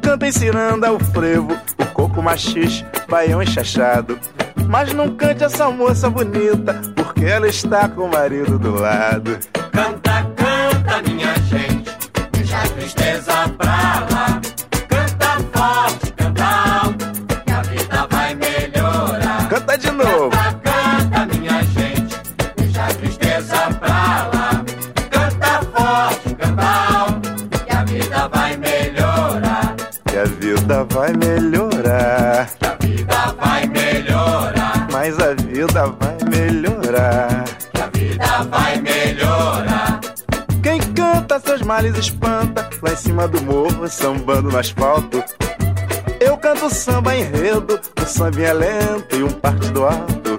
[0.00, 4.18] Cantem ciranda, o frevo, o coco machixe, baião enxachado.
[4.66, 9.38] Mas não cante essa moça bonita, porque ela está com o marido do lado.
[41.98, 45.22] Espanta, lá em cima do morro, sambando no asfalto.
[46.20, 50.38] Eu canto samba enredo, um sambinha lento e um partido alto.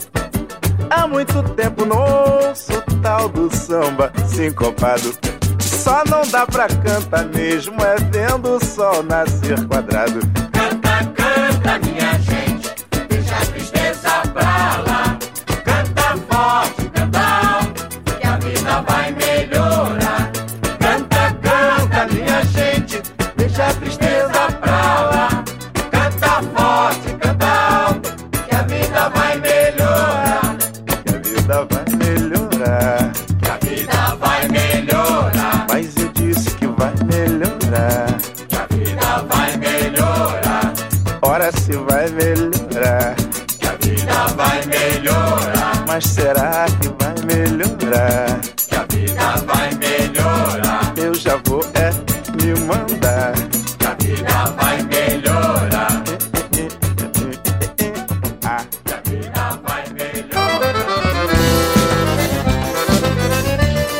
[0.89, 5.13] Há muito tempo não ouço tal do samba sincopado.
[5.59, 10.36] Só não dá pra cantar mesmo, é vendo o sol nascer quadrado.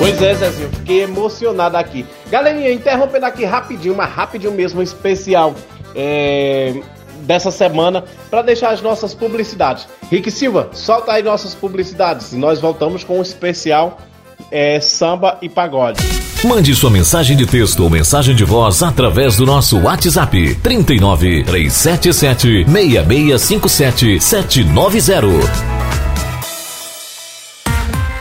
[0.07, 2.05] Pois é, Zezinho, fiquei emocionado aqui.
[2.31, 5.53] Galerinha, interrompendo aqui rapidinho, mas rapidinho mesmo, um especial
[5.93, 6.73] é,
[7.23, 9.85] dessa semana, para deixar as nossas publicidades.
[10.09, 13.97] Rick Silva, solta aí nossas publicidades e nós voltamos com um especial
[14.49, 15.99] é, samba e pagode.
[16.45, 22.63] Mande sua mensagem de texto ou mensagem de voz através do nosso WhatsApp 39 377
[22.65, 25.76] 6657 790.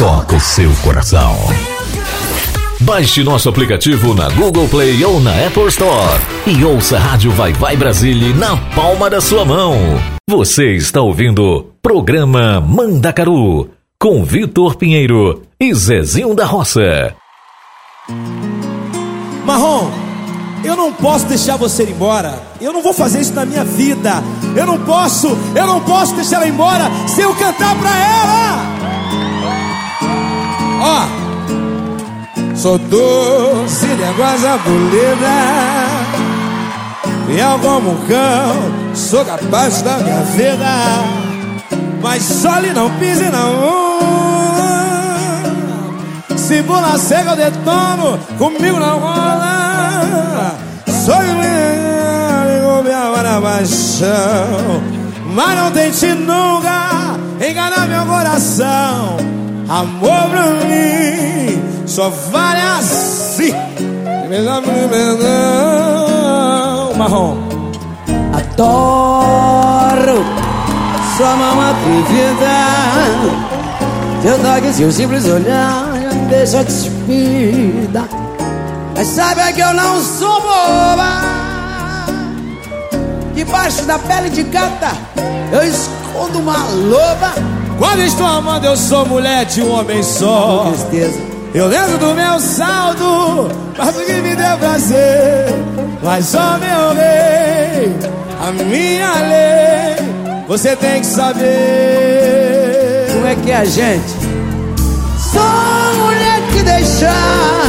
[0.00, 1.36] toca o seu coração.
[2.80, 7.52] Baixe nosso aplicativo na Google Play ou na Apple Store e ouça a Rádio Vai
[7.52, 9.76] Vai Brasília na palma da sua mão.
[10.26, 13.68] Você está ouvindo Programa Mandacaru
[14.00, 17.14] com Vitor Pinheiro e Zezinho da Roça.
[19.44, 19.90] Marrom,
[20.64, 22.42] eu não posso deixar você ir embora.
[22.58, 24.22] Eu não vou fazer isso na minha vida.
[24.56, 28.99] Eu não posso, eu não posso deixar ela embora sem eu cantar pra ela.
[30.80, 31.06] Ó,
[32.56, 36.00] sou doce, negócio polida.
[37.26, 40.66] Fiel como um cão, sou capaz da minha vida.
[42.02, 44.10] Mas só lhe não pise onda.
[46.36, 50.54] Se pula cega eu detono, comigo não rola.
[51.04, 54.82] Sou o minha na paixão.
[55.26, 59.39] Mas não tente nunca enganar meu coração.
[59.70, 63.54] Amor pra mim só vale assim.
[66.98, 67.36] Marrom.
[68.32, 70.24] Adoro
[71.16, 72.50] sua mão atrevida.
[74.22, 78.08] Seu toque, seu simples olhar já me deixa despida.
[78.96, 81.20] Mas sabe que eu não sou boba.
[83.34, 84.90] Debaixo da pele de gata
[85.52, 87.59] eu escondo uma loba.
[87.80, 90.64] Quando estou amando, eu sou mulher de um homem só.
[90.64, 91.18] Com tristeza.
[91.54, 95.46] Eu lembro do meu saldo, mas o que me deu prazer.
[96.02, 97.96] Mas, ó meu rei,
[98.38, 99.96] a minha lei,
[100.46, 101.46] você tem que saber.
[103.14, 104.10] Como é que é a gente?
[105.18, 107.62] Sou mulher que deixar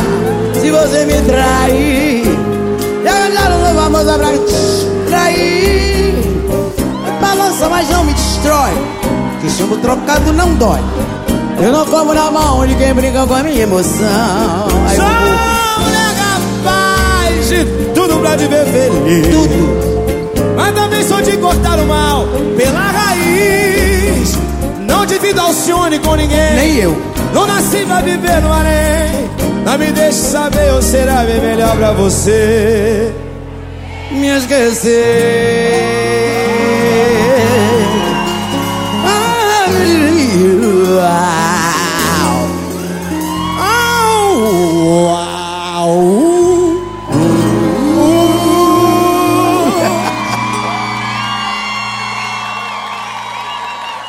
[0.60, 2.26] se você me trair.
[3.06, 6.16] Já ganharam uma moça pra te trair.
[7.22, 9.01] Balança, mas não me destrói.
[9.42, 10.80] Que chumbo trocado não dói.
[11.60, 14.68] Eu não como na mão de quem brinca com a minha emoção.
[14.88, 14.98] Aí
[15.80, 17.66] mulher capaz de
[17.96, 19.28] tudo pra te ver feliz.
[19.28, 19.92] Tudo.
[20.56, 24.38] Mas também sou de cortar o mal pela raiz.
[24.88, 26.56] Não divido Alcione com ninguém.
[26.56, 26.96] Nem eu.
[27.34, 29.30] Não nasci pra viver no harém.
[29.66, 33.12] Não me deixe saber ou será bem melhor pra você.
[34.12, 35.82] Me esquecer.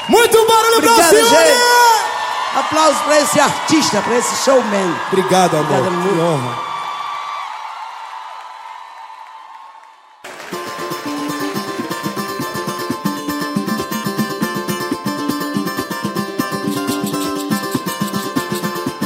[0.08, 1.28] Muito barulho pra Obrigado, Cione!
[1.28, 1.72] gente.
[2.54, 4.94] Aplausos pra esse artista, pra esse showman.
[5.08, 5.86] Obrigado, amor.
[5.86, 6.02] Obrigado.
[6.02, 6.71] Que honra.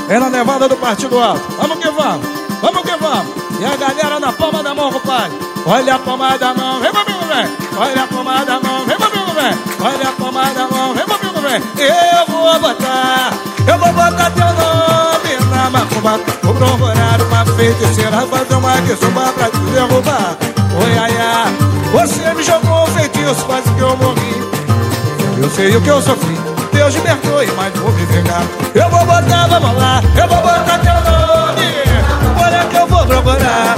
[0.09, 1.43] É na levada do Partido Alto.
[1.59, 2.27] Vamos que vamos.
[2.63, 3.35] Vamos que vamos.
[3.59, 5.37] E a galera na palma da mão, compadre.
[5.67, 7.57] Olha a palma da mão, vem comigo, vem.
[7.77, 9.87] Olha a palma da mão, vem comigo, vem.
[9.87, 11.63] Olha a palma da mão, vem comigo, vem.
[11.85, 13.33] Eu vou botar,
[13.67, 16.21] eu vou botar teu nome na macumba.
[16.43, 20.37] Vou procurar uma feiticeira, fazer uma questão pra te derrubar.
[20.85, 21.57] Oi, ai, ai.
[21.93, 24.37] Você me jogou um feitiço, quase que eu morri.
[25.43, 26.37] Eu sei o que eu sofri.
[26.73, 28.43] Deus me perdoe, mas vou me vingar.
[28.75, 31.67] Eu vou botar, vamos lá, eu vou botar teu nome.
[32.43, 33.77] Olha que eu vou procurar.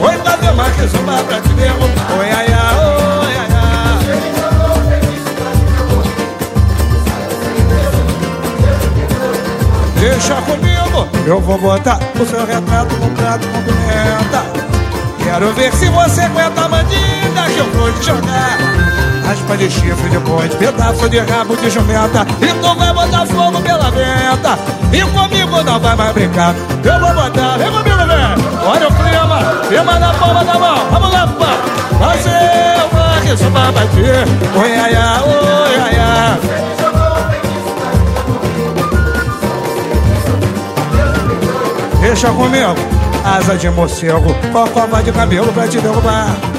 [0.00, 2.18] Oi, fazer uma questão pra te derrubar.
[2.18, 3.74] Oi, ai, ai, oi, ai, ai.
[9.98, 14.44] Deixa comigo, eu vou botar o seu retrato no prato com pimenta.
[15.22, 17.23] Quero ver se você aguenta a mandinga
[17.56, 18.58] eu vou te jogar.
[19.30, 22.26] Aspa de chifre depois, pedaço de rabo de jumenta.
[22.40, 24.58] E tu vai botar fogo pela venta.
[24.92, 26.54] E comigo não vai mais brincar.
[26.84, 30.90] Eu vou botar, vem comigo, vem Olha o clima, clima na palma da mão.
[30.90, 31.54] Vamos lá, pá.
[31.96, 34.26] Uma que só vai bater.
[34.56, 36.40] Oi, ai, ai, oi, ai, ai.
[42.00, 42.74] Deixa comigo.
[43.24, 46.53] Asa de morcego, cocova de cabelo pra te derrubar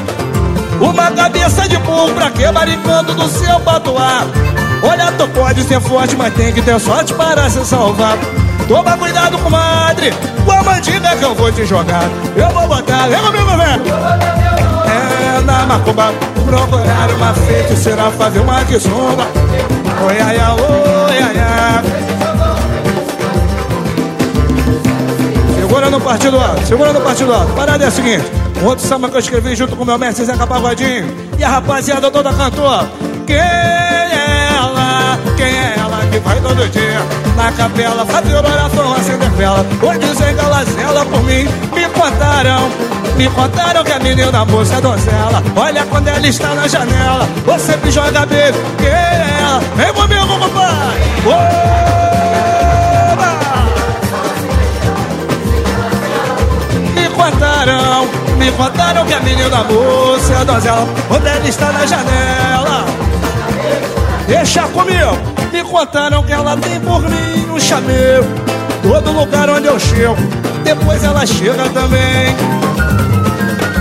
[0.80, 4.26] uma cabeça de burro pra que maricando do seu patuar
[4.84, 8.18] Olha, tu pode ser forte, mas tem que ter sorte para se salvar.
[8.68, 10.14] Toma cuidado, comadre,
[10.46, 12.04] com a mandinga que eu vou te jogar.
[12.36, 13.82] Eu vou botar, vem comigo, velho
[14.86, 16.14] É na macumba,
[16.46, 19.28] procurar uma feiticeira, fazer uma quiçumba
[20.08, 21.84] Oi, ai, ai, oi, ai, ai.
[25.56, 27.54] Segura no partido alto, segura no partido alto.
[27.54, 31.14] Parada é a seguinte outro samba que eu escrevi junto com meu mestre Zeca Pagodinho.
[31.38, 32.88] E a rapaziada toda cantou.
[33.26, 35.20] Quem é ela?
[35.36, 37.02] Quem é ela que vai todo dia
[37.36, 38.06] Na capela?
[38.06, 39.66] Fazer oração, acender vela.
[39.82, 41.48] Hoje dizem que ela zela por mim.
[41.74, 42.70] Me contaram
[43.18, 45.42] me contaram que a menina moça é donzela.
[45.56, 47.28] Olha quando ela está na janela.
[47.46, 48.60] Você me joga beijo.
[48.78, 49.60] Quem é ela?
[49.76, 51.00] Vem comigo, compadre
[56.94, 61.86] Me contaram me contaram que a menina moça é a donzela Quando ela está na
[61.86, 62.86] janela.
[64.28, 65.18] Deixa comigo.
[65.52, 68.28] Me contaram que ela tem por mim um chamego
[68.82, 70.18] Todo lugar onde eu chego
[70.64, 72.36] Depois ela chega também.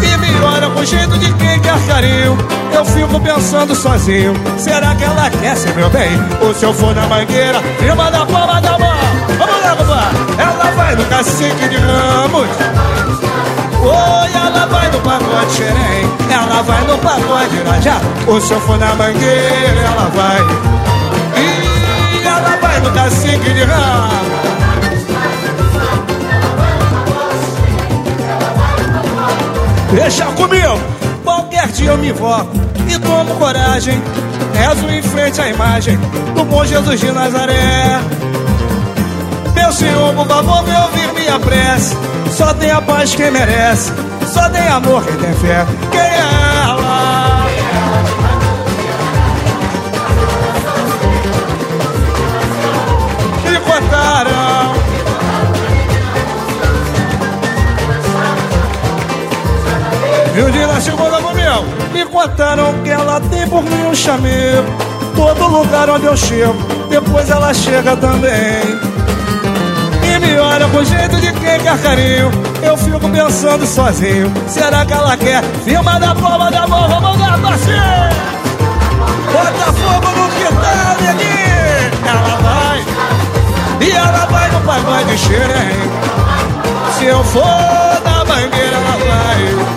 [0.03, 2.37] E me olha com jeito de quem quer carinho.
[2.73, 4.35] Eu fico pensando sozinho.
[4.59, 6.11] Será que ela quer ser meu bem?
[6.41, 8.95] Ou se eu for na mangueira Firma da palma da mão.
[9.39, 13.24] Vamos lá, papai Ela vai no cacique de ramos
[13.85, 18.79] Oi, ela vai no pagode xerém Ela vai no pagode irajá O se eu for
[18.79, 20.41] na mangueira, ela vai.
[21.37, 24.25] E ela vai no cacique de ramo
[29.93, 30.81] Deixa comigo.
[31.23, 32.57] Qualquer dia eu me invoco
[32.89, 34.03] E tomo coragem.
[34.55, 35.99] Rezo em frente à imagem
[36.35, 38.01] Do bom Jesus de Nazaré.
[39.55, 43.93] Meu Senhor, por favor, vem ouvir minha prece só tem a paz quem merece,
[44.27, 45.65] só tem amor quem tem fé.
[45.93, 46.19] Quem é
[46.65, 47.47] ela?
[53.45, 54.75] Me contaram.
[60.35, 61.93] E um dia chegou lá comigo.
[61.93, 64.67] Me contaram que ela tem por mim um chamego.
[65.15, 66.57] Todo lugar onde eu chego,
[66.91, 68.94] depois ela chega também
[70.15, 72.31] e me olha com jeito de quem quer carinho.
[72.63, 74.33] Eu fico pensando sozinho.
[74.47, 75.43] Será que ela quer?
[75.65, 77.81] Firma da palma da mão, vamos lá, parceiro!
[79.33, 81.35] Bota fogo no quintal, neguinho!
[82.07, 82.85] Ela vai,
[83.81, 85.85] e ela vai no pagode xerém.
[86.99, 87.45] Se eu for
[88.05, 89.75] na bangueira, ela vai.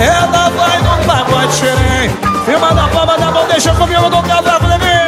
[0.00, 2.10] Ela vai no pagode xerém.
[2.44, 5.07] Firma da palma da mão, deixa comigo do casaco, neguinho!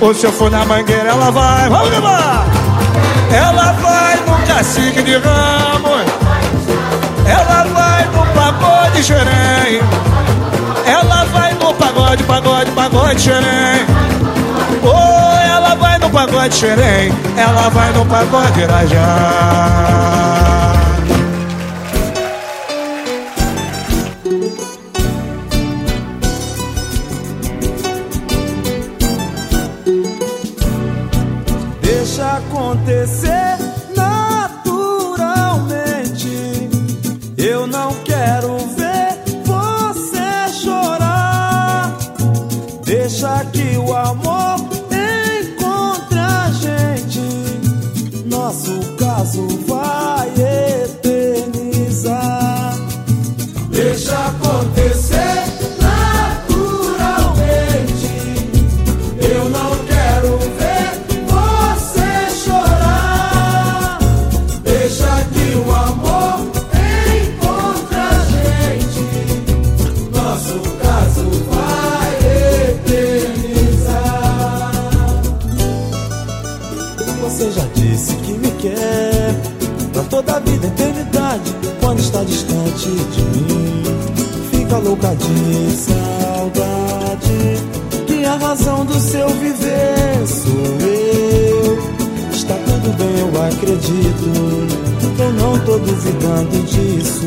[0.00, 2.46] Ou se eu for na mangueira, ela vai, vamos levar!
[3.30, 6.06] Ela vai no cacique de ramos,
[7.26, 9.80] ela vai no pagode xerém,
[10.86, 13.86] ela vai no pagode, pagode, pagode xerém.
[14.82, 20.39] Oh, ela vai no pagode xerém, ela vai no pagode irajá.
[95.70, 97.26] Tô duvidando disso.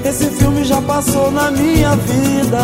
[0.06, 2.64] Esse filme já passou na minha vida.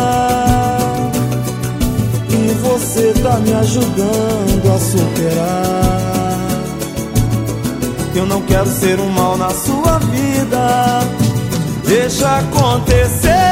[2.30, 6.38] E você tá me ajudando a superar.
[8.14, 11.00] Eu não quero ser um mal na sua vida.
[11.86, 13.43] Deixa acontecer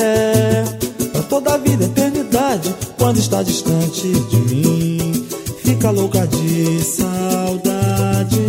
[0.00, 0.64] quer
[1.12, 2.74] pra toda a vida, eternidade.
[2.98, 5.26] Quando está distante de mim,
[5.62, 8.40] fica louca de saudade.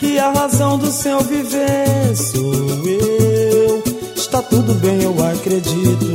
[0.00, 3.82] Que a razão do seu viver sou eu.
[4.16, 6.06] Está tudo bem, eu acredito.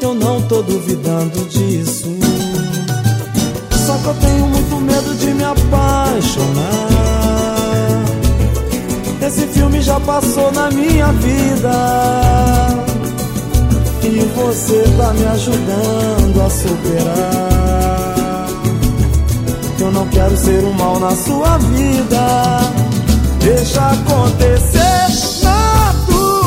[0.00, 2.08] Eu não tô duvidando disso.
[3.86, 6.92] Só que eu tenho muito medo de me apaixonar.
[9.26, 12.91] Esse filme já passou na minha vida.
[14.04, 18.48] E você tá me ajudando a superar.
[19.78, 22.58] Eu não quero ser um mal na sua vida.
[23.40, 25.08] Deixa acontecer
[25.42, 26.44] naturalmente.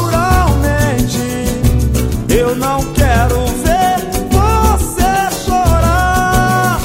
[2.29, 3.99] Eu não quero ver
[4.31, 6.79] você chorar.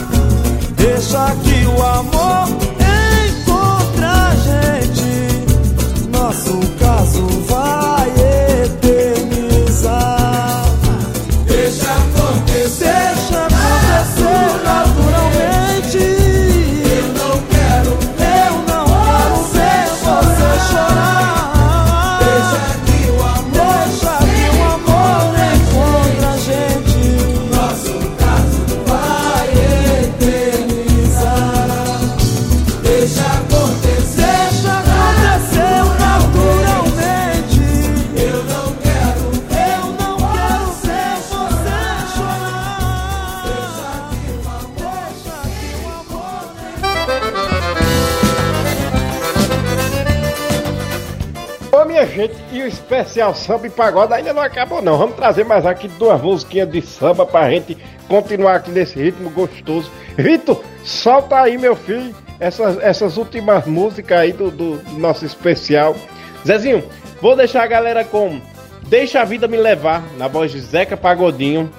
[0.77, 2.10] Deixa que o amor
[53.01, 54.97] especial samba e pagode ainda não acabou não.
[54.99, 57.77] Vamos trazer mais aqui duas musiquinhas de samba pra gente
[58.09, 59.91] continuar aqui nesse ritmo gostoso.
[60.17, 65.95] Vitor, solta aí meu filho essas, essas últimas músicas aí do, do- nosso especial.
[66.47, 66.83] Zezinho,
[67.21, 68.41] vou deixar a galera com
[68.89, 71.71] Deixa a Vida Me Levar, na voz de Zeca Pagodinho.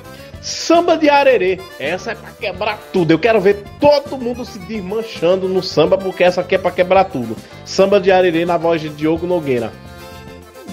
[0.41, 3.11] Samba de arerê, essa é pra quebrar tudo.
[3.11, 7.03] Eu quero ver todo mundo se desmanchando no samba, porque essa aqui é pra quebrar
[7.05, 7.35] tudo.
[7.65, 9.71] Samba de arerê na voz de Diogo Nogueira.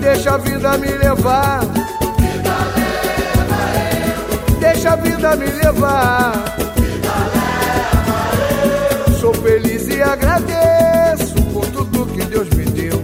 [0.00, 1.60] Deixa a vida me levar.
[4.60, 6.32] Deixa a vida me levar.
[9.20, 13.02] Sou feliz e agradeço por tudo que Deus me deu.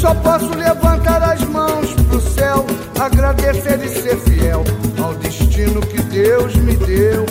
[0.00, 2.66] Só posso levantar as mãos pro céu,
[2.98, 4.64] agradecer e ser fiel
[5.02, 7.24] ao destino que Deus me deu.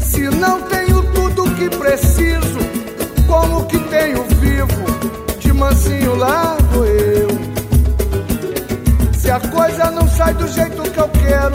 [0.00, 2.51] Se não tenho tudo que preciso,
[3.32, 4.84] como que tenho vivo,
[5.38, 6.14] de mansinho
[6.70, 7.28] vou eu.
[9.14, 11.54] Se a coisa não sai do jeito que eu quero,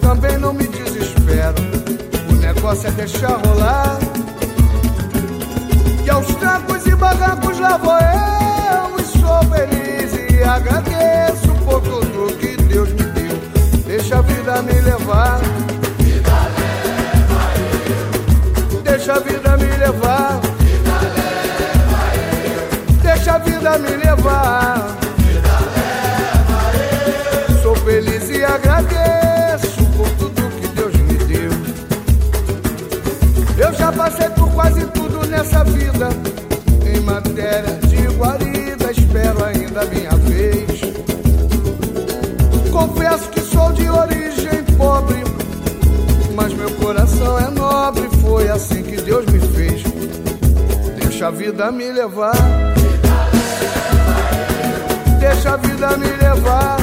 [0.00, 1.62] também não me desespero.
[2.28, 3.98] O negócio é deixar rolar.
[6.04, 12.36] E aos trancos e barrancos lá vou eu, e sou feliz e agradeço por tudo
[12.38, 13.38] que Deus me deu.
[13.86, 15.40] Deixa a vida me levar.
[18.82, 20.45] Deixa a vida me levar.
[23.26, 24.86] Deixa a vida me levar.
[27.60, 31.50] Sou feliz e agradeço por tudo que Deus me deu.
[33.58, 36.08] Eu já passei por quase tudo nessa vida.
[36.86, 40.80] Em matéria de guarida, espero ainda a minha vez.
[42.70, 45.24] Confesso que sou de origem pobre,
[46.36, 48.08] mas meu coração é nobre.
[48.22, 49.82] Foi assim que Deus me fez.
[51.00, 52.75] Deixa a vida me levar.
[55.28, 56.76] Deixa a vida me levar.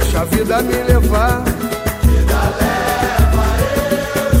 [0.00, 1.44] Deixa a vida me levar.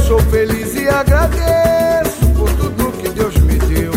[0.08, 3.92] Sou feliz e agradeço por tudo que Deus me deu.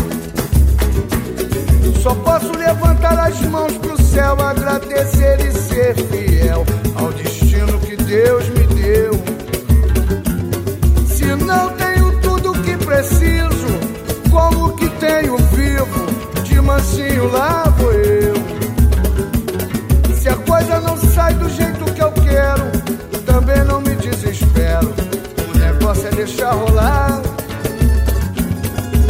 [2.00, 6.31] Só posso levantar as mãos pro céu, agradecer e ser fiel
[16.92, 18.34] De mansinho lá vou eu.
[20.14, 22.70] Se a coisa não sai do jeito que eu quero,
[23.24, 24.92] também não me desespero.
[25.54, 27.22] O negócio é deixar rolar.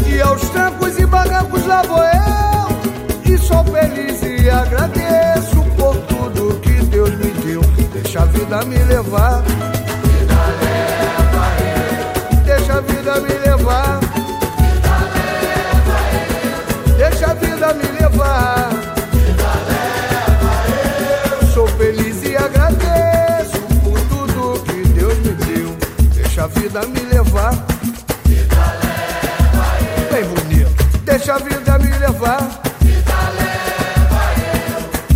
[0.07, 3.33] E aos trancos e barrancos lá vou eu.
[3.35, 7.63] E sou feliz e agradeço por tudo que Deus me deu.
[7.93, 9.43] Deixa a vida me levar.
[12.45, 14.02] Deixa a vida me levar.
[18.13, 18.71] Levar.
[21.53, 25.77] Sou feliz e agradeço por tudo que Deus me deu.
[26.15, 27.55] Deixa a vida me levar.
[30.11, 31.01] Bem bonito.
[31.05, 32.63] Deixa a vida me levar.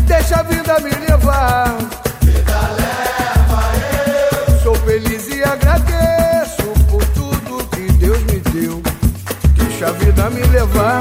[0.06, 1.76] Deixa a vida me levar.
[4.62, 8.82] Sou feliz e agradeço por tudo que Deus me deu.
[9.54, 11.00] Deixa a vida me levar,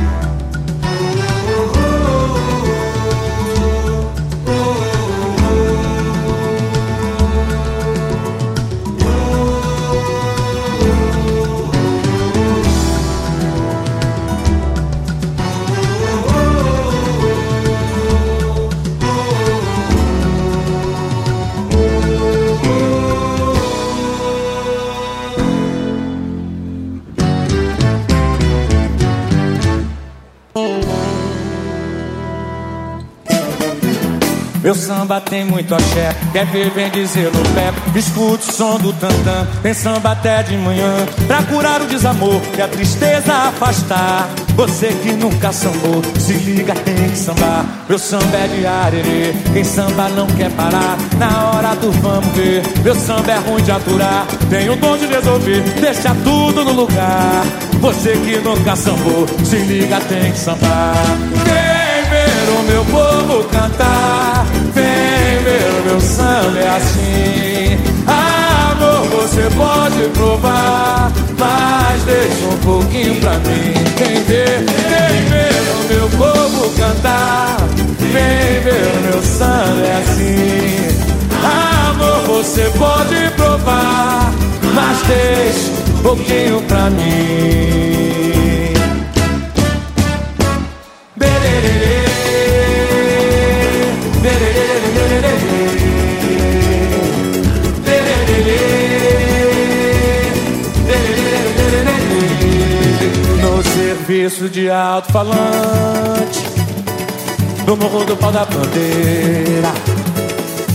[35.31, 37.71] Tem muito axé, quer ver, vem dizer no pé.
[37.97, 40.93] Escute o som do tantã, tem samba até de manhã.
[41.25, 44.27] Pra curar o desamor e a tristeza afastar.
[44.57, 47.65] Você que nunca sambou, se liga, tem que sambar.
[47.87, 50.97] Meu samba é de arerê, quem samba não quer parar.
[51.17, 54.27] Na hora do vamos ver, meu samba é ruim de aturar.
[54.49, 57.45] Tem o dom de resolver, deixa tudo no lugar.
[57.79, 60.93] Você que nunca sambou, se liga, tem que sambar.
[61.45, 64.20] Vem ver o meu povo cantar,
[66.01, 67.77] samba é assim.
[68.07, 73.73] Amor, você pode provar, mas deixa um pouquinho pra mim.
[73.97, 77.57] Vem ver, vem ver o meu povo cantar,
[77.99, 80.91] vem ver o meu samba é assim.
[81.43, 84.31] Amor, você pode provar,
[84.73, 88.11] mas deixa um pouquinho pra mim.
[91.15, 91.90] Bererê,
[104.21, 106.45] serviço de alto-falante
[107.65, 109.71] No morro do pau da bandeira.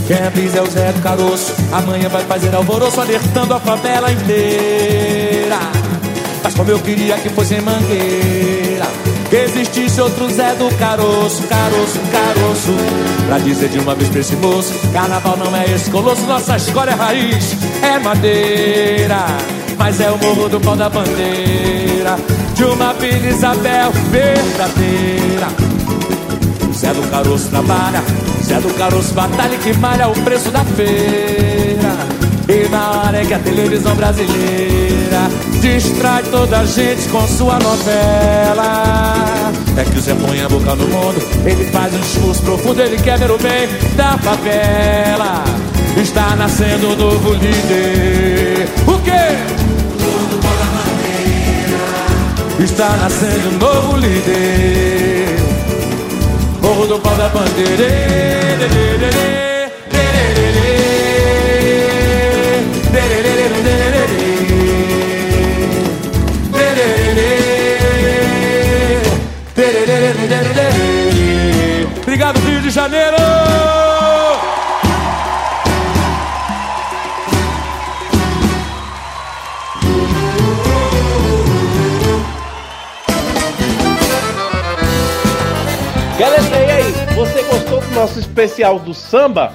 [0.07, 5.59] Quem avisa é o Zé do Caroço Amanhã vai fazer alvoroço Alertando a favela inteira.
[6.43, 8.87] Mas como eu queria que fosse em Mangueira
[9.31, 12.75] Que existisse outro Zé do Caroço Caroço, caroço.
[13.27, 16.91] Pra dizer de uma vez pra esse moço Carnaval não é esse colosso Nossa escola
[16.91, 19.27] é raiz, é madeira
[19.79, 22.17] Mas é o morro do pau da bandeira
[22.55, 25.67] De uma Vila Isabel verdadeira
[26.77, 28.03] Zé do Caroço trabalha,
[28.45, 31.97] Zé do Caroço batalha que malha o preço da feira.
[32.47, 35.31] E na hora é que a televisão brasileira
[35.63, 39.51] distrai toda a gente com sua novela.
[39.75, 41.17] É que o Zé põe a boca no mundo,
[41.47, 45.45] ele faz um discurso profundo, ele quer ver o bem da favela.
[45.97, 48.69] Está nascendo um novo líder.
[48.87, 49.56] O quê?
[52.77, 55.39] Está nascendo um novo líder.
[56.61, 57.87] Morro do pau da bandeira.
[72.03, 73.06] Obrigado, Rio de Janeiro!
[87.97, 89.55] Nosso especial do samba?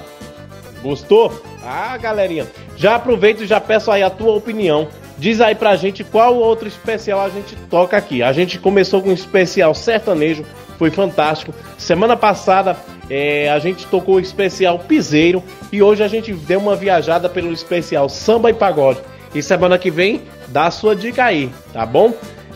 [0.82, 1.40] Gostou?
[1.64, 2.44] Ah, galerinha,
[2.76, 4.88] já aproveito e já peço aí a tua opinião.
[5.16, 8.20] Diz aí pra gente qual outro especial a gente toca aqui.
[8.20, 10.44] A gente começou com um especial sertanejo,
[10.76, 11.54] foi fantástico.
[11.78, 12.76] Semana passada
[13.08, 15.40] é, a gente tocou o especial piseiro
[15.70, 18.98] e hoje a gente deu uma viajada pelo especial samba e pagode.
[19.32, 22.12] E semana que vem dá a sua dica aí, tá bom?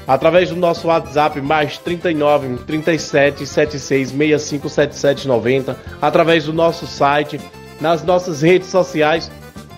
[0.06, 7.40] Através do nosso WhatsApp mais 39 37 76 65 77 90, através do nosso site,
[7.80, 9.30] nas nossas redes sociais,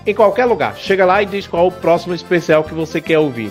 [0.06, 0.76] em qualquer lugar.
[0.76, 3.50] Chega lá e diz qual o próximo especial que você quer ouvir.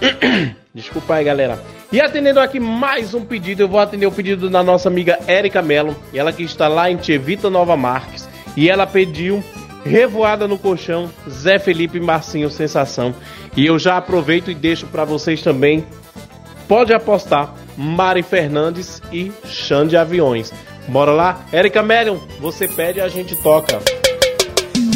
[0.74, 1.58] Desculpa aí, galera.
[1.92, 5.60] E atendendo aqui mais um pedido, eu vou atender o pedido da nossa amiga Érica
[5.60, 9.42] Mello, ela que está lá em Tievita Nova Marques, e ela pediu
[9.84, 13.14] Revoada no Colchão, Zé Felipe Marcinho Sensação.
[13.56, 15.84] E eu já aproveito e deixo para vocês também.
[16.68, 20.52] Pode apostar, Mari Fernandes e Xande Aviões.
[20.86, 21.40] Bora lá?
[21.52, 23.80] Érica Melion, você pede e a gente toca.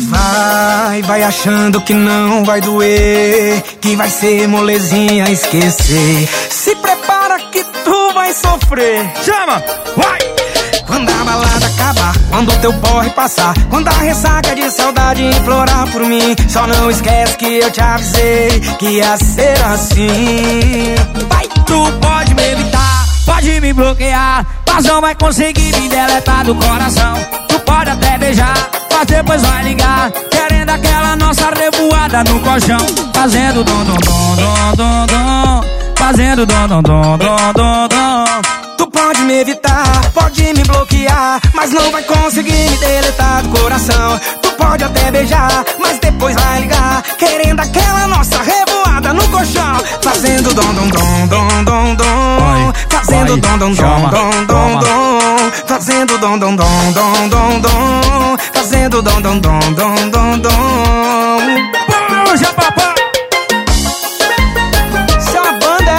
[0.09, 6.29] Vai, vai achando que não vai doer, que vai ser molezinha esquecer.
[6.51, 9.11] Se prepara que tu vai sofrer.
[9.25, 9.63] Chama,
[9.97, 10.24] vai!
[10.95, 15.91] Quando a balada acabar, quando o teu porre passar, quando a ressaca de saudade implorar
[15.91, 20.95] por mim, só não esquece que eu te avisei que ia ser assim.
[21.29, 26.55] Vai, tu pode me evitar, pode me bloquear, mas não vai conseguir me deletar do
[26.55, 27.15] coração.
[27.49, 33.65] Tu pode até beijar, mas depois vai ligar, querendo aquela nossa revoada no colchão, fazendo
[33.65, 35.65] dom dom dom dom dom dom,
[35.97, 38.04] fazendo dom dom dom dom dom dom.
[39.15, 44.19] Pode me evitar, pode me bloquear, mas não vai conseguir me deletar do coração.
[44.43, 50.53] Tu pode até beijar, mas depois vai ligar, querendo aquela nossa revoada no colchão, fazendo
[50.53, 56.39] dom dom dom dom dom dom, fazendo dom dom dom dom dom dom, fazendo dom
[56.39, 61.39] dom dom dom dom dom, fazendo dom dom dom dom dom dom.
[62.27, 62.95] Puxa, papai!
[65.35, 65.93] É uma banda,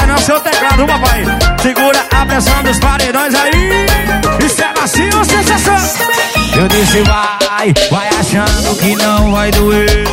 [0.00, 0.02] é?
[0.02, 1.33] É no seu teclado, papai.
[2.34, 4.44] Segura a pressão dos paredões aí.
[4.44, 5.76] Isso é macio, sensação.
[5.76, 10.04] você vai, vai achando que não vai doer.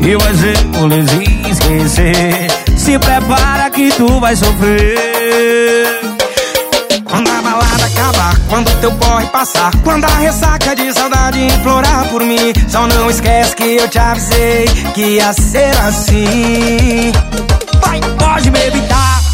[0.00, 2.50] E vai ser molezinho esquecer.
[2.78, 6.00] Se prepara que tu vai sofrer.
[7.04, 12.22] Quando a balada acabar, quando teu porre passar, quando a ressaca de saudade implorar por
[12.22, 17.12] mim, só não esquece que eu te avisei que ia ser assim.
[17.84, 19.19] Vai, pode me evitar,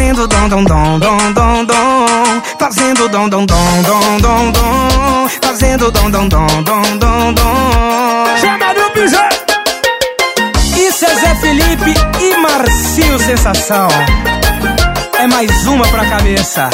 [0.00, 5.90] fazendo dom dom dom dom dom dom, fazendo dom dom dom dom dom dom, fazendo
[5.90, 8.24] dom dom dom dom dom dom.
[8.40, 9.18] Chega do piso!
[10.74, 13.88] Isso é Zé Felipe e Marcinho Sensação.
[15.18, 16.70] É mais uma pra cabeça.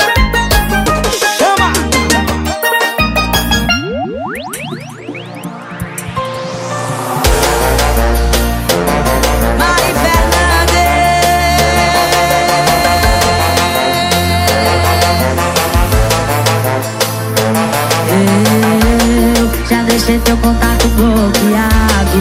[19.96, 22.18] Deixei teu contato bloqueado.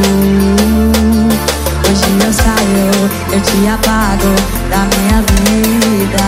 [1.84, 4.34] Hoje eu saio, eu te apago
[4.70, 6.24] da minha vida.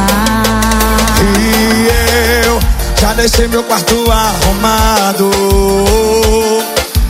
[1.39, 2.59] E eu
[2.99, 5.31] já deixei meu quarto arrumado.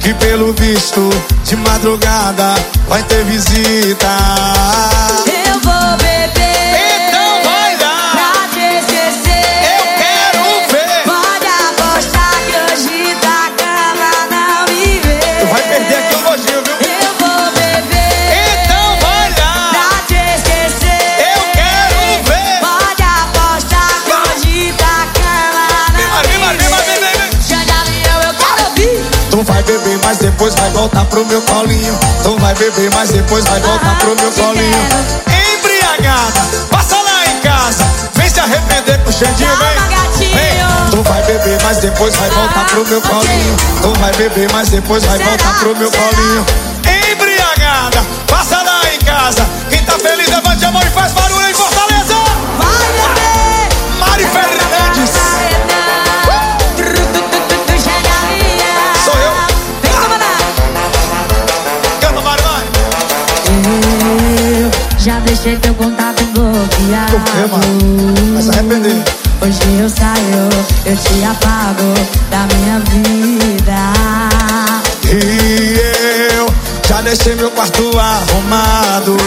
[0.01, 1.09] Que pelo visto,
[1.43, 2.53] de madrugada
[2.87, 4.07] vai ter visita.
[5.25, 6.16] Eu vou beber.
[29.37, 31.95] Tu vai beber, mas depois vai voltar pro meu colinho.
[32.23, 34.87] Tu vai beber, mas depois vai voltar pro meu colinho.
[35.53, 36.41] Embriagada,
[36.71, 37.85] passa lá em casa.
[38.15, 40.33] Vem se arrepender com o Xandinho, vem.
[40.33, 40.89] Vem.
[40.89, 43.55] Tu vai beber, mas depois vai voltar pro meu colinho.
[43.83, 46.45] Tu vai beber, mas depois vai voltar pro meu colinho.
[47.11, 49.47] Embriagada, passa lá em casa.
[49.69, 51.36] Quem tá feliz, levante a mão e faz barulho
[65.27, 67.17] deixei teu contato bloqueado.
[68.33, 69.03] Vai se arrepender.
[69.41, 70.49] Hoje eu saio,
[70.85, 71.93] eu te apago
[72.31, 73.77] da minha vida.
[75.09, 75.79] E
[76.37, 76.47] eu
[76.87, 79.17] já deixei meu quarto arrumado.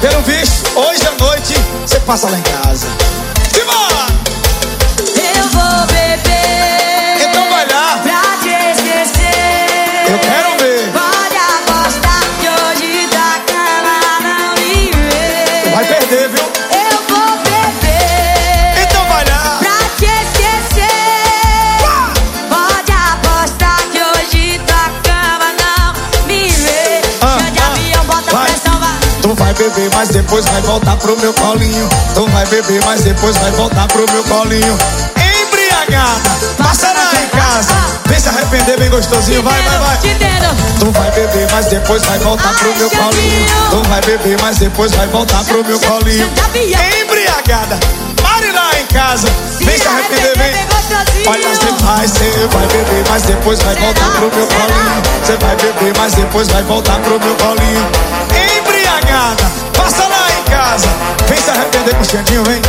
[0.00, 2.86] Pelo visto, hoje à noite você passa lá em casa.
[29.80, 31.88] Beber, mas depois vai voltar pro meu colinho.
[32.14, 34.78] Tu vai beber, mas depois vai voltar pro meu colinho.
[35.16, 37.74] Embriagada, passa lá em casa.
[38.06, 39.96] Vem se arrepender bem gostosinho, vai, vai, vai.
[40.78, 43.46] Tu vai beber, mas depois vai voltar pro meu colinho.
[43.70, 46.30] Tu vai beber, mas depois vai voltar pro meu colinho.
[47.00, 47.78] Embriagada,
[48.22, 49.28] pare lá em casa.
[49.60, 50.70] Vem se arrepender, vem.
[51.26, 55.02] Olha, você vai, você vai beber, mas depois vai voltar pro meu colinho.
[55.24, 57.90] Você vai beber, mas depois vai voltar pro meu colinho.
[58.58, 60.88] Embriagada, passa lá em casa.
[61.26, 62.60] Vem se arrepender com o Xandinho, vem.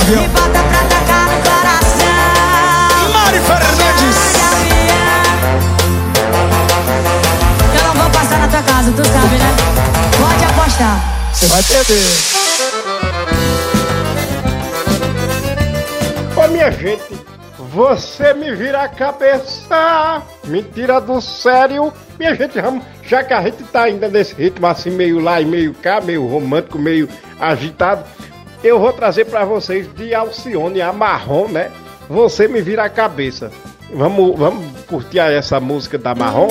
[0.00, 0.22] Avião.
[0.22, 2.06] Me bota pra tacar no coração.
[3.12, 4.18] Mari Fernandes.
[7.76, 9.50] Eu não vou passar na tua casa, tu sabe, né?
[10.18, 11.00] Pode apostar.
[11.32, 12.44] Você vai perder.
[16.36, 17.24] Ô minha gente,
[17.58, 21.92] você me vira a cabeça, mentira do sério.
[22.18, 25.44] Minha gente, vamos, já que a gente tá ainda nesse ritmo assim, meio lá e
[25.44, 27.08] meio cá, meio romântico, meio
[27.38, 28.04] agitado,
[28.62, 31.70] eu vou trazer pra vocês de Alcione a Marrom, né?
[32.08, 33.50] Você me vira a cabeça.
[33.92, 36.48] Vamos, vamos curtir essa música da Marrom?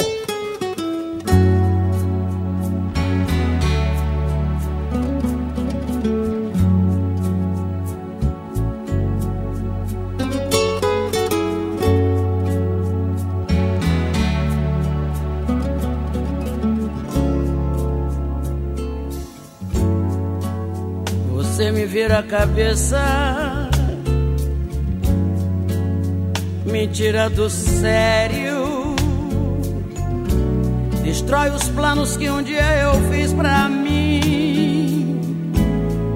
[22.54, 23.70] Cabeça,
[26.68, 28.96] me tira do sério,
[31.02, 35.20] destrói os planos que um dia eu fiz pra mim,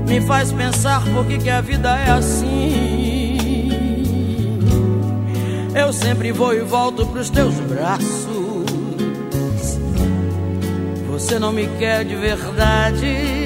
[0.07, 3.37] me faz pensar por que, que a vida é assim.
[5.73, 8.27] Eu sempre vou e volto pros teus braços.
[11.09, 13.36] Você não me quer de verdade.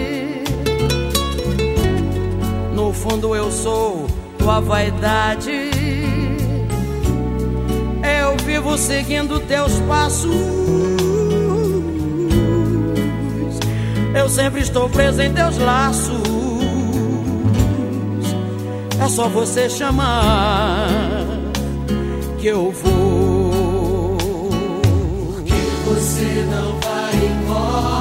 [2.81, 4.07] No fundo eu sou
[4.39, 5.51] tua vaidade.
[8.23, 10.35] Eu vivo seguindo teus passos.
[14.15, 16.23] Eu sempre estou preso em teus laços.
[18.99, 20.87] É só você chamar
[22.39, 24.17] que eu vou.
[25.45, 28.00] Que você não vai embora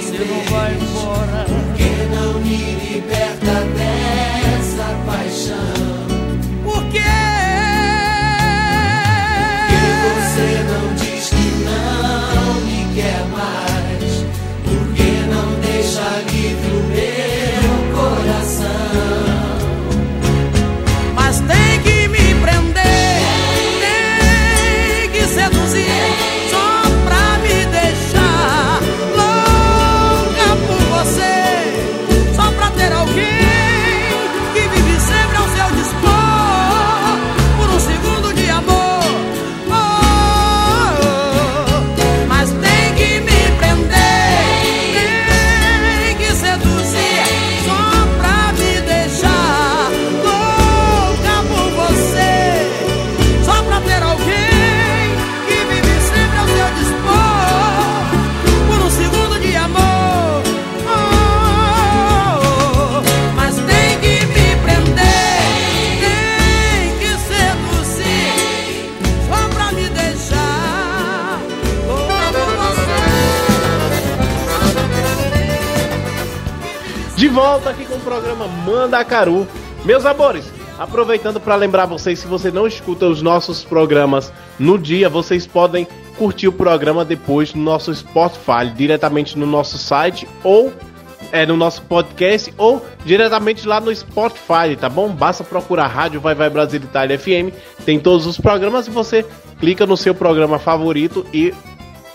[0.00, 1.44] você não vai embora.
[1.44, 5.77] Porque não me liberta dessa paixão.
[77.48, 79.48] Volta aqui com o programa Mandacaru.
[79.82, 85.08] Meus amores, aproveitando para lembrar vocês, se você não escuta os nossos programas no dia,
[85.08, 85.88] vocês podem
[86.18, 90.74] curtir o programa depois no nosso Spotify, diretamente no nosso site ou
[91.32, 95.08] é, no nosso podcast ou diretamente lá no Spotify, tá bom?
[95.08, 97.50] Basta procurar Rádio Vai Vai Brasil Itália FM,
[97.82, 99.24] tem todos os programas e você
[99.58, 101.54] clica no seu programa favorito e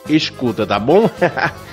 [0.07, 1.09] escuta, tá bom?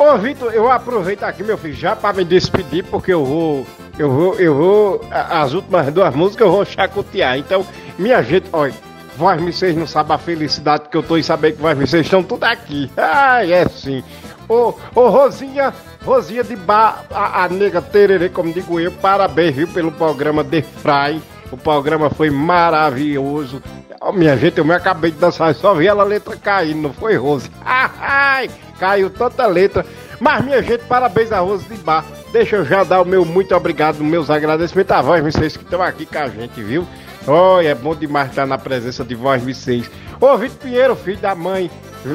[0.00, 3.66] Ô, Vitor, eu aproveito aqui, meu filho, já pra me despedir, porque eu vou.
[3.98, 5.04] Eu vou, eu vou.
[5.10, 7.36] As últimas duas músicas eu vou chacotear.
[7.36, 7.66] Então,
[7.98, 8.72] minha gente, olha,
[9.18, 11.86] Voz Me Seis não sabe a felicidade que eu tô em saber que Voz Me
[11.86, 12.90] Seis estão tudo aqui.
[12.96, 14.02] Ai, é sim.
[14.48, 19.68] Ô, ô Rosinha, Rosinha de Bar, a, a nega tererê, como digo eu, parabéns, viu,
[19.68, 21.20] pelo programa The Fry.
[21.52, 23.62] O programa foi maravilhoso.
[24.02, 27.16] Ó, minha gente, eu me acabei de dançar, só vi a letra caindo, não foi
[27.16, 27.50] Rose.
[27.62, 28.48] Ai,
[28.78, 29.84] caiu tanta letra.
[30.18, 32.02] Mas, minha gente, parabéns a Rose de Bar.
[32.32, 35.82] Deixa eu já dar o meu muito obrigado, meus agradecimentos a voz, vocês que estão
[35.82, 36.86] aqui com a gente, viu?
[37.26, 39.90] Olha, é bom demais estar na presença de voz vocês.
[40.18, 41.70] Ô, Vitor Pinheiro, filho da mãe,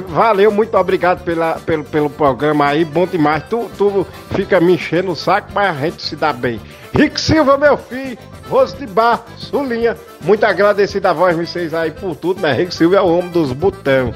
[0.08, 3.44] valeu, muito obrigado pela, pelo, pelo programa aí, bom demais.
[3.50, 6.60] Tu, tu fica me enchendo o saco, mas a gente se dá bem.
[6.94, 8.18] Rick Silva, meu filho,
[8.50, 12.54] Rose de Bar, Sulinha, muito agradecido a voz vocês aí por tudo, né?
[12.54, 14.14] Rick Silva é o homem dos botão.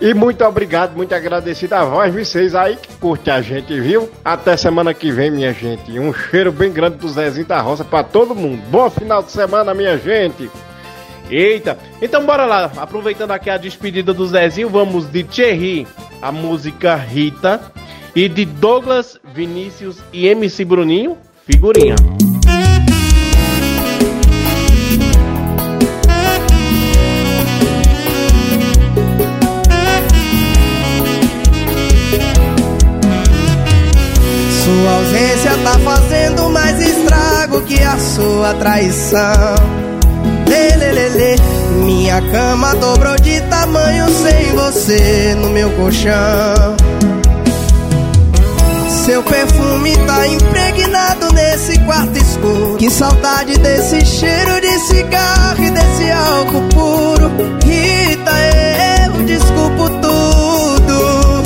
[0.00, 4.08] E muito obrigado, muito agradecido a voz vocês aí que curte a gente, viu?
[4.24, 5.98] Até semana que vem, minha gente.
[5.98, 8.62] Um cheiro bem grande do Zezinho da Roça pra todo mundo.
[8.70, 10.50] Bom final de semana, minha gente.
[11.30, 12.72] Eita, então bora lá.
[12.76, 15.86] Aproveitando aqui a despedida do Zezinho, vamos de Thierry,
[16.20, 17.60] a música Rita,
[18.14, 21.16] e de Douglas, Vinícius e MC Bruninho,
[21.46, 21.94] figurinha.
[34.64, 39.89] Sua ausência tá fazendo mais estrago que a sua traição.
[40.50, 41.36] Lê.
[41.84, 46.76] Minha cama dobrou de tamanho sem você no meu colchão.
[49.04, 52.76] Seu perfume tá impregnado nesse quarto escuro.
[52.78, 57.30] Que saudade desse cheiro de cigarro e desse álcool puro.
[57.64, 58.32] Rita,
[59.06, 61.42] eu desculpo tudo.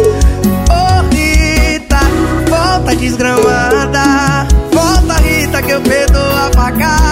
[0.71, 2.01] Oh, Rita,
[2.49, 4.47] volta desgramada.
[4.73, 7.04] Volta, Rita, que eu perdoo a.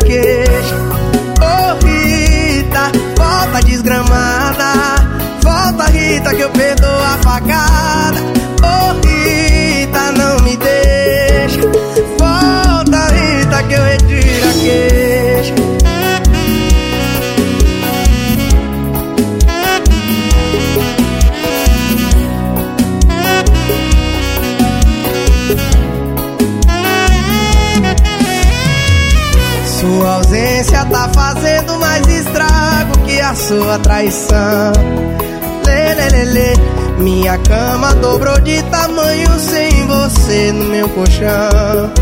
[0.00, 0.76] a queixa.
[1.40, 4.74] Oh, Rita, volta desgramada.
[5.42, 8.20] Volta, Rita, que eu perdoo a facada.
[8.62, 11.60] Oh, Rita, não me deixa.
[12.18, 14.19] Volta, Rita, que eu retiro
[33.50, 34.72] sua traição.
[35.66, 36.52] Lê, lê, lê, lê.
[36.98, 41.92] Minha cama dobrou de tamanho sem você no meu colchão.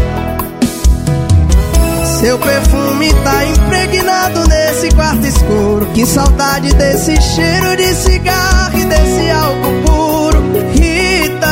[2.21, 5.87] Seu perfume tá impregnado nesse quarto escuro.
[5.95, 10.43] Que saudade desse cheiro de cigarro e desse álcool puro.
[10.75, 11.49] Rita,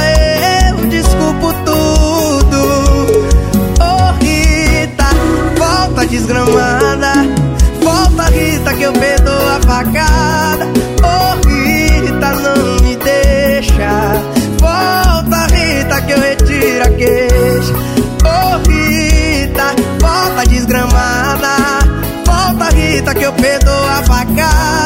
[0.69, 2.61] eu desculpo tudo.
[3.81, 5.07] Oh, Rita,
[5.57, 7.46] volta desgramada.
[7.97, 10.67] Volta, Rita, que eu perdoo a facada.
[11.03, 14.13] Oh, Rita, não me deixa.
[14.61, 17.73] Volta, Rita, que eu retiro a queixa.
[18.23, 21.57] Oh, Rita, volta desgramada.
[22.27, 24.86] Volta, Rita, que eu perdoo a facada.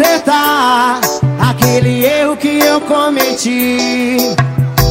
[0.00, 1.00] Consertar
[1.38, 4.34] aquele erro que eu cometi?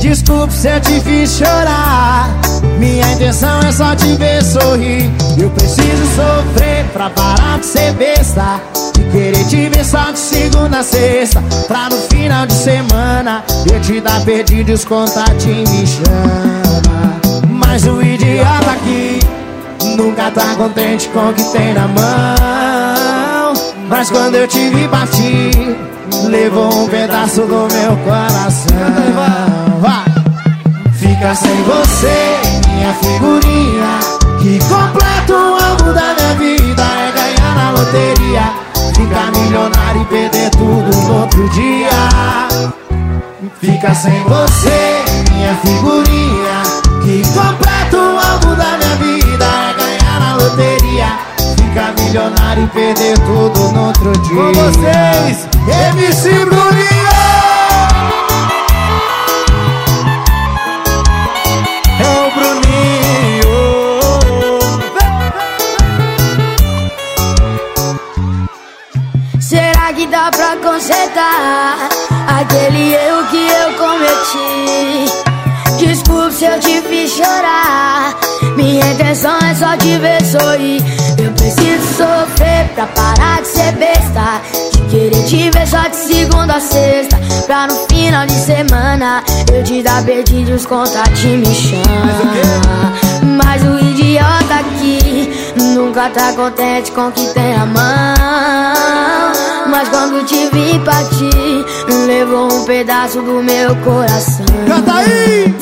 [0.01, 2.29] Desculpe se eu te fiz chorar.
[2.77, 5.11] Minha intenção é só te ver sorrir.
[5.37, 8.61] Eu preciso sofrer pra parar de ser besta.
[8.93, 11.43] De querer te ver só de segunda a sexta.
[11.67, 17.19] Pra no final de semana eu te dar perdido e os contatinhos me chama.
[17.49, 19.19] Mas o idiota aqui
[19.97, 22.78] nunca tá contente com o que tem na mão.
[23.89, 25.51] Mas quando eu te vi partir,
[26.27, 28.77] levou um pedaço do meu coração.
[29.81, 30.05] Vai!
[30.93, 32.37] Fica sem você,
[32.69, 33.99] minha figurinha.
[34.39, 38.53] Que completo o alvo da minha vida é ganhar na loteria.
[38.95, 41.89] Ficar milionário e perder tudo no outro dia.
[43.59, 45.03] Fica sem você,
[45.33, 46.63] minha figurinha.
[47.01, 51.28] Que completo o alvo da minha vida é ganhar na loteria.
[52.09, 54.35] Milionário e perder tudo no outro dia.
[54.35, 55.47] Com vocês,
[55.93, 56.89] MC Bruninho!
[61.99, 63.59] É o Bruninho.
[69.39, 71.89] Será que dá pra consertar
[72.27, 74.09] aquele erro que eu cometi?
[78.55, 80.98] Minha intenção é só te ver sorrir.
[81.49, 84.39] Preciso sofrer pra parar de ser besta.
[84.71, 87.19] De querer te ver só de segunda a sexta.
[87.47, 92.93] Pra no final de semana eu te dar perdido os contatinhos me chama.
[93.43, 99.33] Mas o idiota aqui nunca tá contente com o que tem na mão.
[99.71, 101.65] Mas quando te vi partir,
[102.05, 104.45] levou um pedaço do meu coração.
[104.67, 105.55] Canta aí!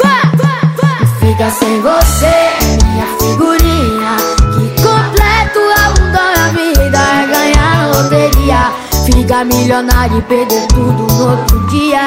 [1.22, 4.37] Fica sem você, minha figurinha.
[6.98, 8.72] É ganhar loteria.
[9.06, 12.06] Fica milionário e perder tudo no outro dia.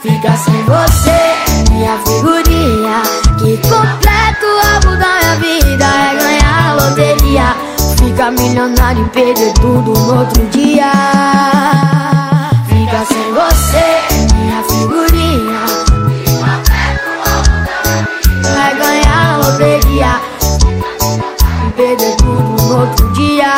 [0.00, 3.02] Fica sem você, minha figurinha.
[3.38, 7.56] Que completo a da minha vida é ganhar loteria.
[7.98, 11.99] Fica milionário e perder tudo no outro dia.
[22.80, 23.54] Outro dia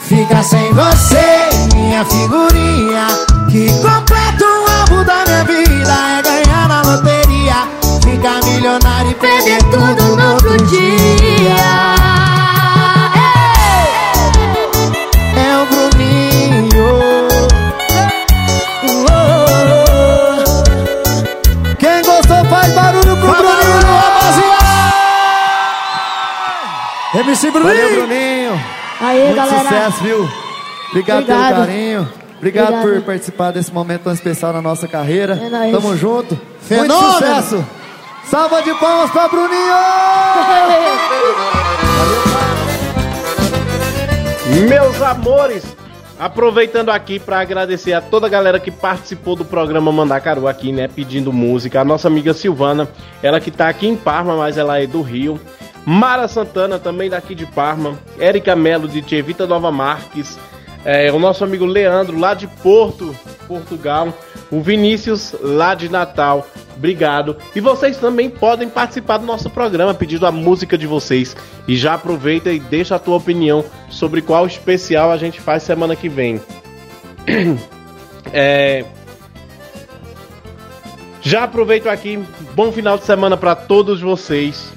[0.00, 3.06] Fica sem você, minha figurinha.
[3.50, 7.68] Que completa o álbum da minha vida é ganhar na loteria.
[8.02, 11.97] Ficar milionário e perder tudo no outro dia.
[27.28, 27.74] MC Bruninho.
[27.74, 28.60] Valeu, Bruninho.
[29.00, 29.62] Aí, Muito galera.
[29.68, 30.28] sucesso, viu?
[30.90, 31.66] Obrigado, pelo Obrigado.
[31.66, 32.08] carinho.
[32.38, 32.94] Obrigado, Obrigado.
[32.94, 35.38] por participar desse momento tão especial na nossa carreira.
[35.40, 35.72] É nóis.
[35.72, 36.38] Tamo junto.
[36.62, 36.94] Fenômeno.
[36.94, 37.64] Muito sucesso.
[38.24, 39.74] Salva de palmas pra Bruninho!
[44.68, 45.64] Meus amores,
[46.18, 50.88] aproveitando aqui para agradecer a toda a galera que participou do programa Mandacaru aqui, né,
[50.88, 51.80] pedindo música.
[51.80, 52.88] A nossa amiga Silvana,
[53.22, 55.38] ela que tá aqui em Parma, mas ela é do Rio.
[55.90, 57.98] Mara Santana, também daqui de Parma.
[58.18, 60.38] Érica Melo, de Tievita Nova Marques.
[60.84, 63.16] É, o nosso amigo Leandro, lá de Porto,
[63.46, 64.12] Portugal.
[64.50, 66.46] O Vinícius, lá de Natal.
[66.76, 67.38] Obrigado.
[67.56, 71.34] E vocês também podem participar do nosso programa pedindo a música de vocês.
[71.66, 75.96] E já aproveita e deixa a tua opinião sobre qual especial a gente faz semana
[75.96, 76.38] que vem.
[78.30, 78.84] É,
[81.22, 82.22] já aproveito aqui,
[82.54, 84.70] bom final de semana para todos vocês.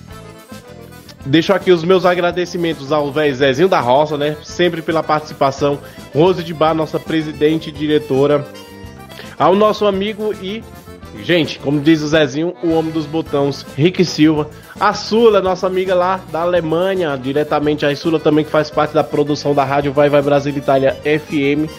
[1.25, 4.35] Deixo aqui os meus agradecimentos ao velho Zezinho da Roça, né?
[4.43, 5.79] Sempre pela participação.
[6.13, 8.45] Rose de Bar, nossa presidente e diretora.
[9.37, 10.63] Ao nosso amigo e,
[11.23, 14.49] gente, como diz o Zezinho, o homem dos botões, Rick Silva.
[14.79, 19.03] A Sula, nossa amiga lá da Alemanha, diretamente a Sula também que faz parte da
[19.03, 21.69] produção da rádio Vai Vai Brasil Itália FM.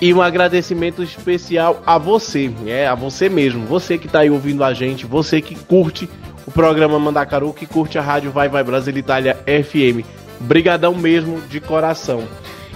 [0.00, 4.64] E um agradecimento especial a você, é, a você mesmo, você que tá aí ouvindo
[4.64, 6.08] a gente, você que curte
[6.50, 10.04] o programa Mandacaru, que curte a rádio Vai Vai Brasil Itália FM.
[10.40, 12.24] Brigadão mesmo, de coração.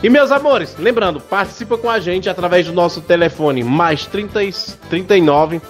[0.01, 4.53] E meus amores, lembrando, participa com a gente através do nosso telefone mais 30, e-
[4.89, 5.61] 39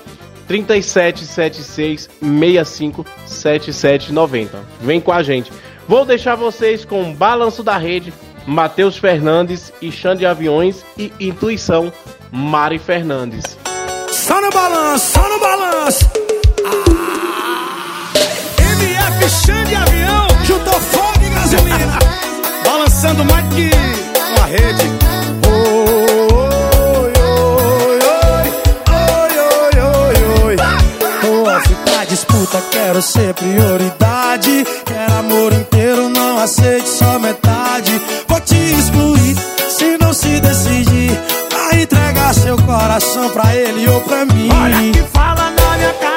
[0.47, 4.59] 3776 65 7790.
[4.81, 5.51] Vem com a gente.
[5.89, 8.12] Vou deixar vocês com o Balanço da Rede,
[8.47, 11.90] Matheus Fernandes e Xande Aviões e Intuição,
[12.31, 13.56] Mari Fernandes.
[14.10, 16.23] Só no balanço, só no balanço.
[19.24, 21.98] De avião, juntou fogo e gasolina.
[22.62, 23.70] Balançando mais que
[24.36, 24.92] uma rede.
[25.48, 30.56] Oi, oi, oi, oi, oi, oi.
[31.56, 34.66] Off pra disputa, quero ser prioridade.
[34.84, 37.98] Quero amor inteiro, não aceite só metade.
[38.28, 39.38] Vou te excluir
[39.70, 41.18] se não se decidir.
[41.51, 44.51] Vai entregar seu coração pra ele ou pra mim.
[44.52, 46.14] Olha que fala na minha cara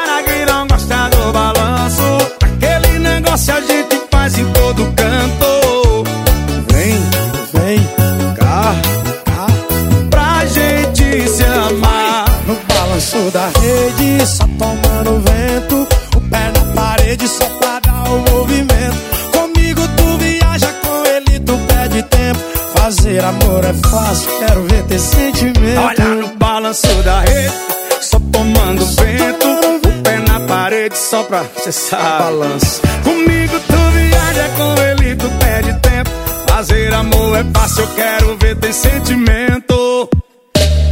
[23.68, 25.80] é fácil, quero ver ter sentimento.
[25.80, 27.54] Olha no balanço da rede,
[28.02, 29.48] só tomando vento.
[29.88, 32.24] O pé na parede só pra cê sabe.
[32.24, 32.82] Balanço.
[33.04, 36.10] Comigo tu viaja, com ele tu perde tempo.
[36.48, 40.10] Fazer amor é fácil, eu quero ver ter sentimento.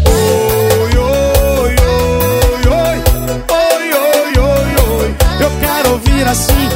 [0.08, 1.76] Oi, oi, oi,
[2.68, 2.98] oi,
[3.48, 5.16] oi, oi, oi, oi.
[5.40, 6.75] Eu quero ouvir assim.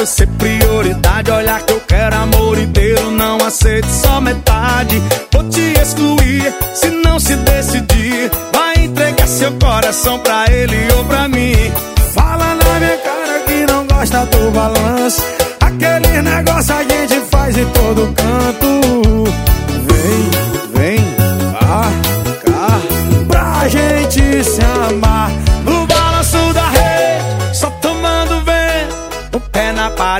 [0.00, 1.30] Quero ser prioridade.
[1.30, 5.02] Olha que eu quero amor inteiro, não aceito só metade.
[5.32, 8.30] Vou te excluir se não se decidir.
[8.52, 11.54] Vai entregar seu coração pra ele ou pra mim.
[12.14, 15.22] Fala na minha cara que não gosta do balanço.
[15.60, 19.24] Aquele negócio a gente faz em todo canto.
[19.86, 21.04] Vem, vem,
[21.60, 21.92] cá,
[22.46, 22.80] cá,
[23.28, 25.49] pra gente se amar.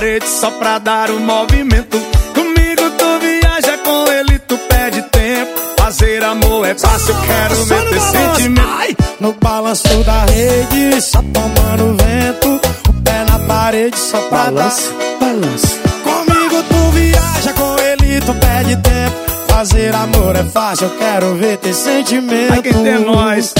[0.01, 1.95] Parede só pra dar o movimento.
[2.33, 5.51] Comigo tu viaja, com ele tu perde tempo.
[5.77, 8.11] Fazer amor é fácil, quero Só balanço.
[8.11, 8.67] sentimento.
[8.67, 12.59] Ai, no balanço da rede, só tomando vento.
[12.89, 15.27] O pé na parede, só pra Balanço, dar.
[15.27, 15.79] Balanço.
[16.03, 19.15] Comigo tu viaja, com ele tu perde tempo.
[19.49, 22.53] Fazer amor é fácil, eu quero ver teu sentimento.
[22.53, 23.53] Ai, quem tem nós.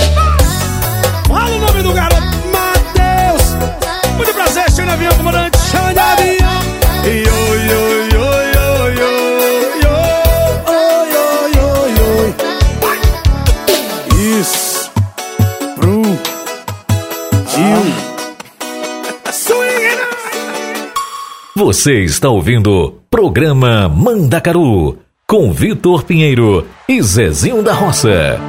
[1.27, 4.15] Fala o nome do garoto, Matheus.
[4.17, 5.57] Muito prazer, chama de avião, comandante.
[5.57, 6.61] Chama de avião.
[7.03, 7.11] Yo,
[7.69, 7.81] yo,
[8.13, 8.25] yo,
[8.55, 8.67] yo,
[8.99, 9.11] yo,
[9.83, 9.95] yo.
[10.67, 11.11] Oi,
[11.67, 12.29] oi, oi.
[14.39, 14.91] Isso.
[15.75, 16.01] Pro.
[17.47, 17.83] Gil.
[21.55, 28.39] Você está ouvindo Programa Mandacaru com Vitor Pinheiro e Zezinho da Roça.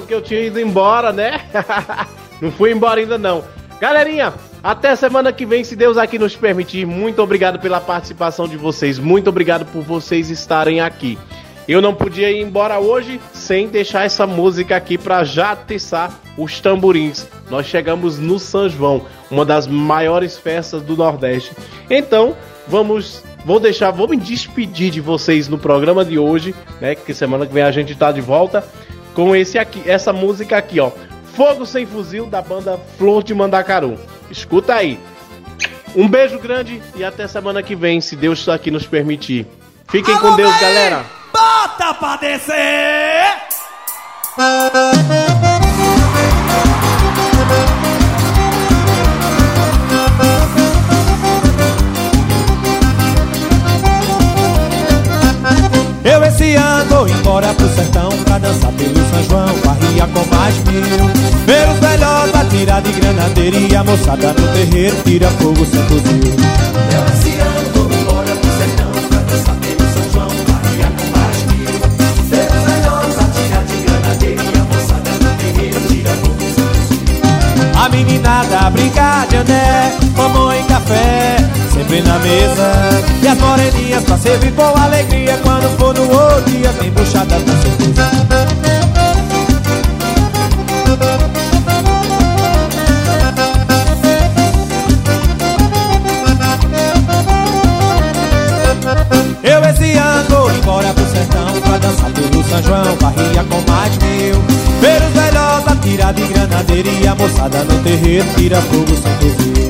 [0.00, 1.40] Pensaram que eu tinha ido embora, né?
[2.40, 3.44] não fui embora ainda não.
[3.80, 6.86] Galerinha, até semana que vem, se Deus aqui nos permitir.
[6.86, 8.98] Muito obrigado pela participação de vocês.
[8.98, 11.18] Muito obrigado por vocês estarem aqui.
[11.68, 16.58] Eu não podia ir embora hoje sem deixar essa música aqui para já atiçar os
[16.60, 17.26] tamborins.
[17.48, 21.52] Nós chegamos no São João, uma das maiores festas do Nordeste.
[21.88, 22.36] Então,
[22.66, 26.94] vamos Vou deixar, vou me despedir de vocês no programa de hoje, né?
[26.94, 28.62] Que semana que vem a gente tá de volta
[29.14, 30.90] com esse aqui, essa música aqui, ó.
[31.34, 33.98] Fogo sem fuzil da banda Flor de Mandacaru.
[34.30, 34.98] Escuta aí.
[35.94, 39.46] Um beijo grande e até semana que vem, se Deus aqui nos permitir.
[39.88, 41.04] Fiquem com Deus, galera.
[41.32, 43.50] Bota pra descer!
[57.40, 61.10] embora pro sertão pra dançar pelo São João, barria com mais mil.
[61.46, 66.34] Ver os velhos atirar de granadeira moçada do terreiro tira fogo sem fuzil.
[66.92, 71.42] Eu esse ano vou embora pro sertão pra dançar pelo São João, barria com mais
[71.46, 71.80] mil.
[72.28, 77.82] Ver os velhos atirar de granadeira moçada do terreiro tira fogo sem fuzil.
[77.82, 81.39] A meninada brincar de andé, mamão e café
[81.90, 82.70] sempre na mesa.
[83.20, 87.62] E as moreninhas pra servir com alegria Quando for no outro dia tem buchada com
[87.62, 88.10] certeza.
[99.42, 103.96] Eu esse ano vou embora pro sertão Pra dançar pelo São João, barriga com mais
[103.98, 104.40] mil.
[104.80, 109.60] Ver os velhos atirar de granadeira E a moçada no terreiro tira fogo sem fuzil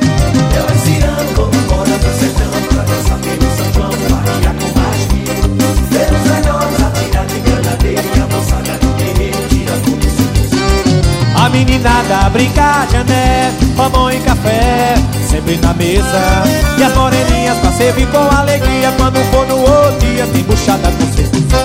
[11.81, 14.95] fuzil A meninada brinca de ané Mamão e café,
[15.29, 16.45] sempre na mesa.
[16.79, 21.13] E as moreninhas pra servir com alegria Quando for no outro dia tem buchada com
[21.13, 21.63] certeza.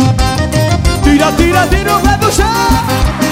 [1.03, 3.24] Tira, tira, tira o pé do chão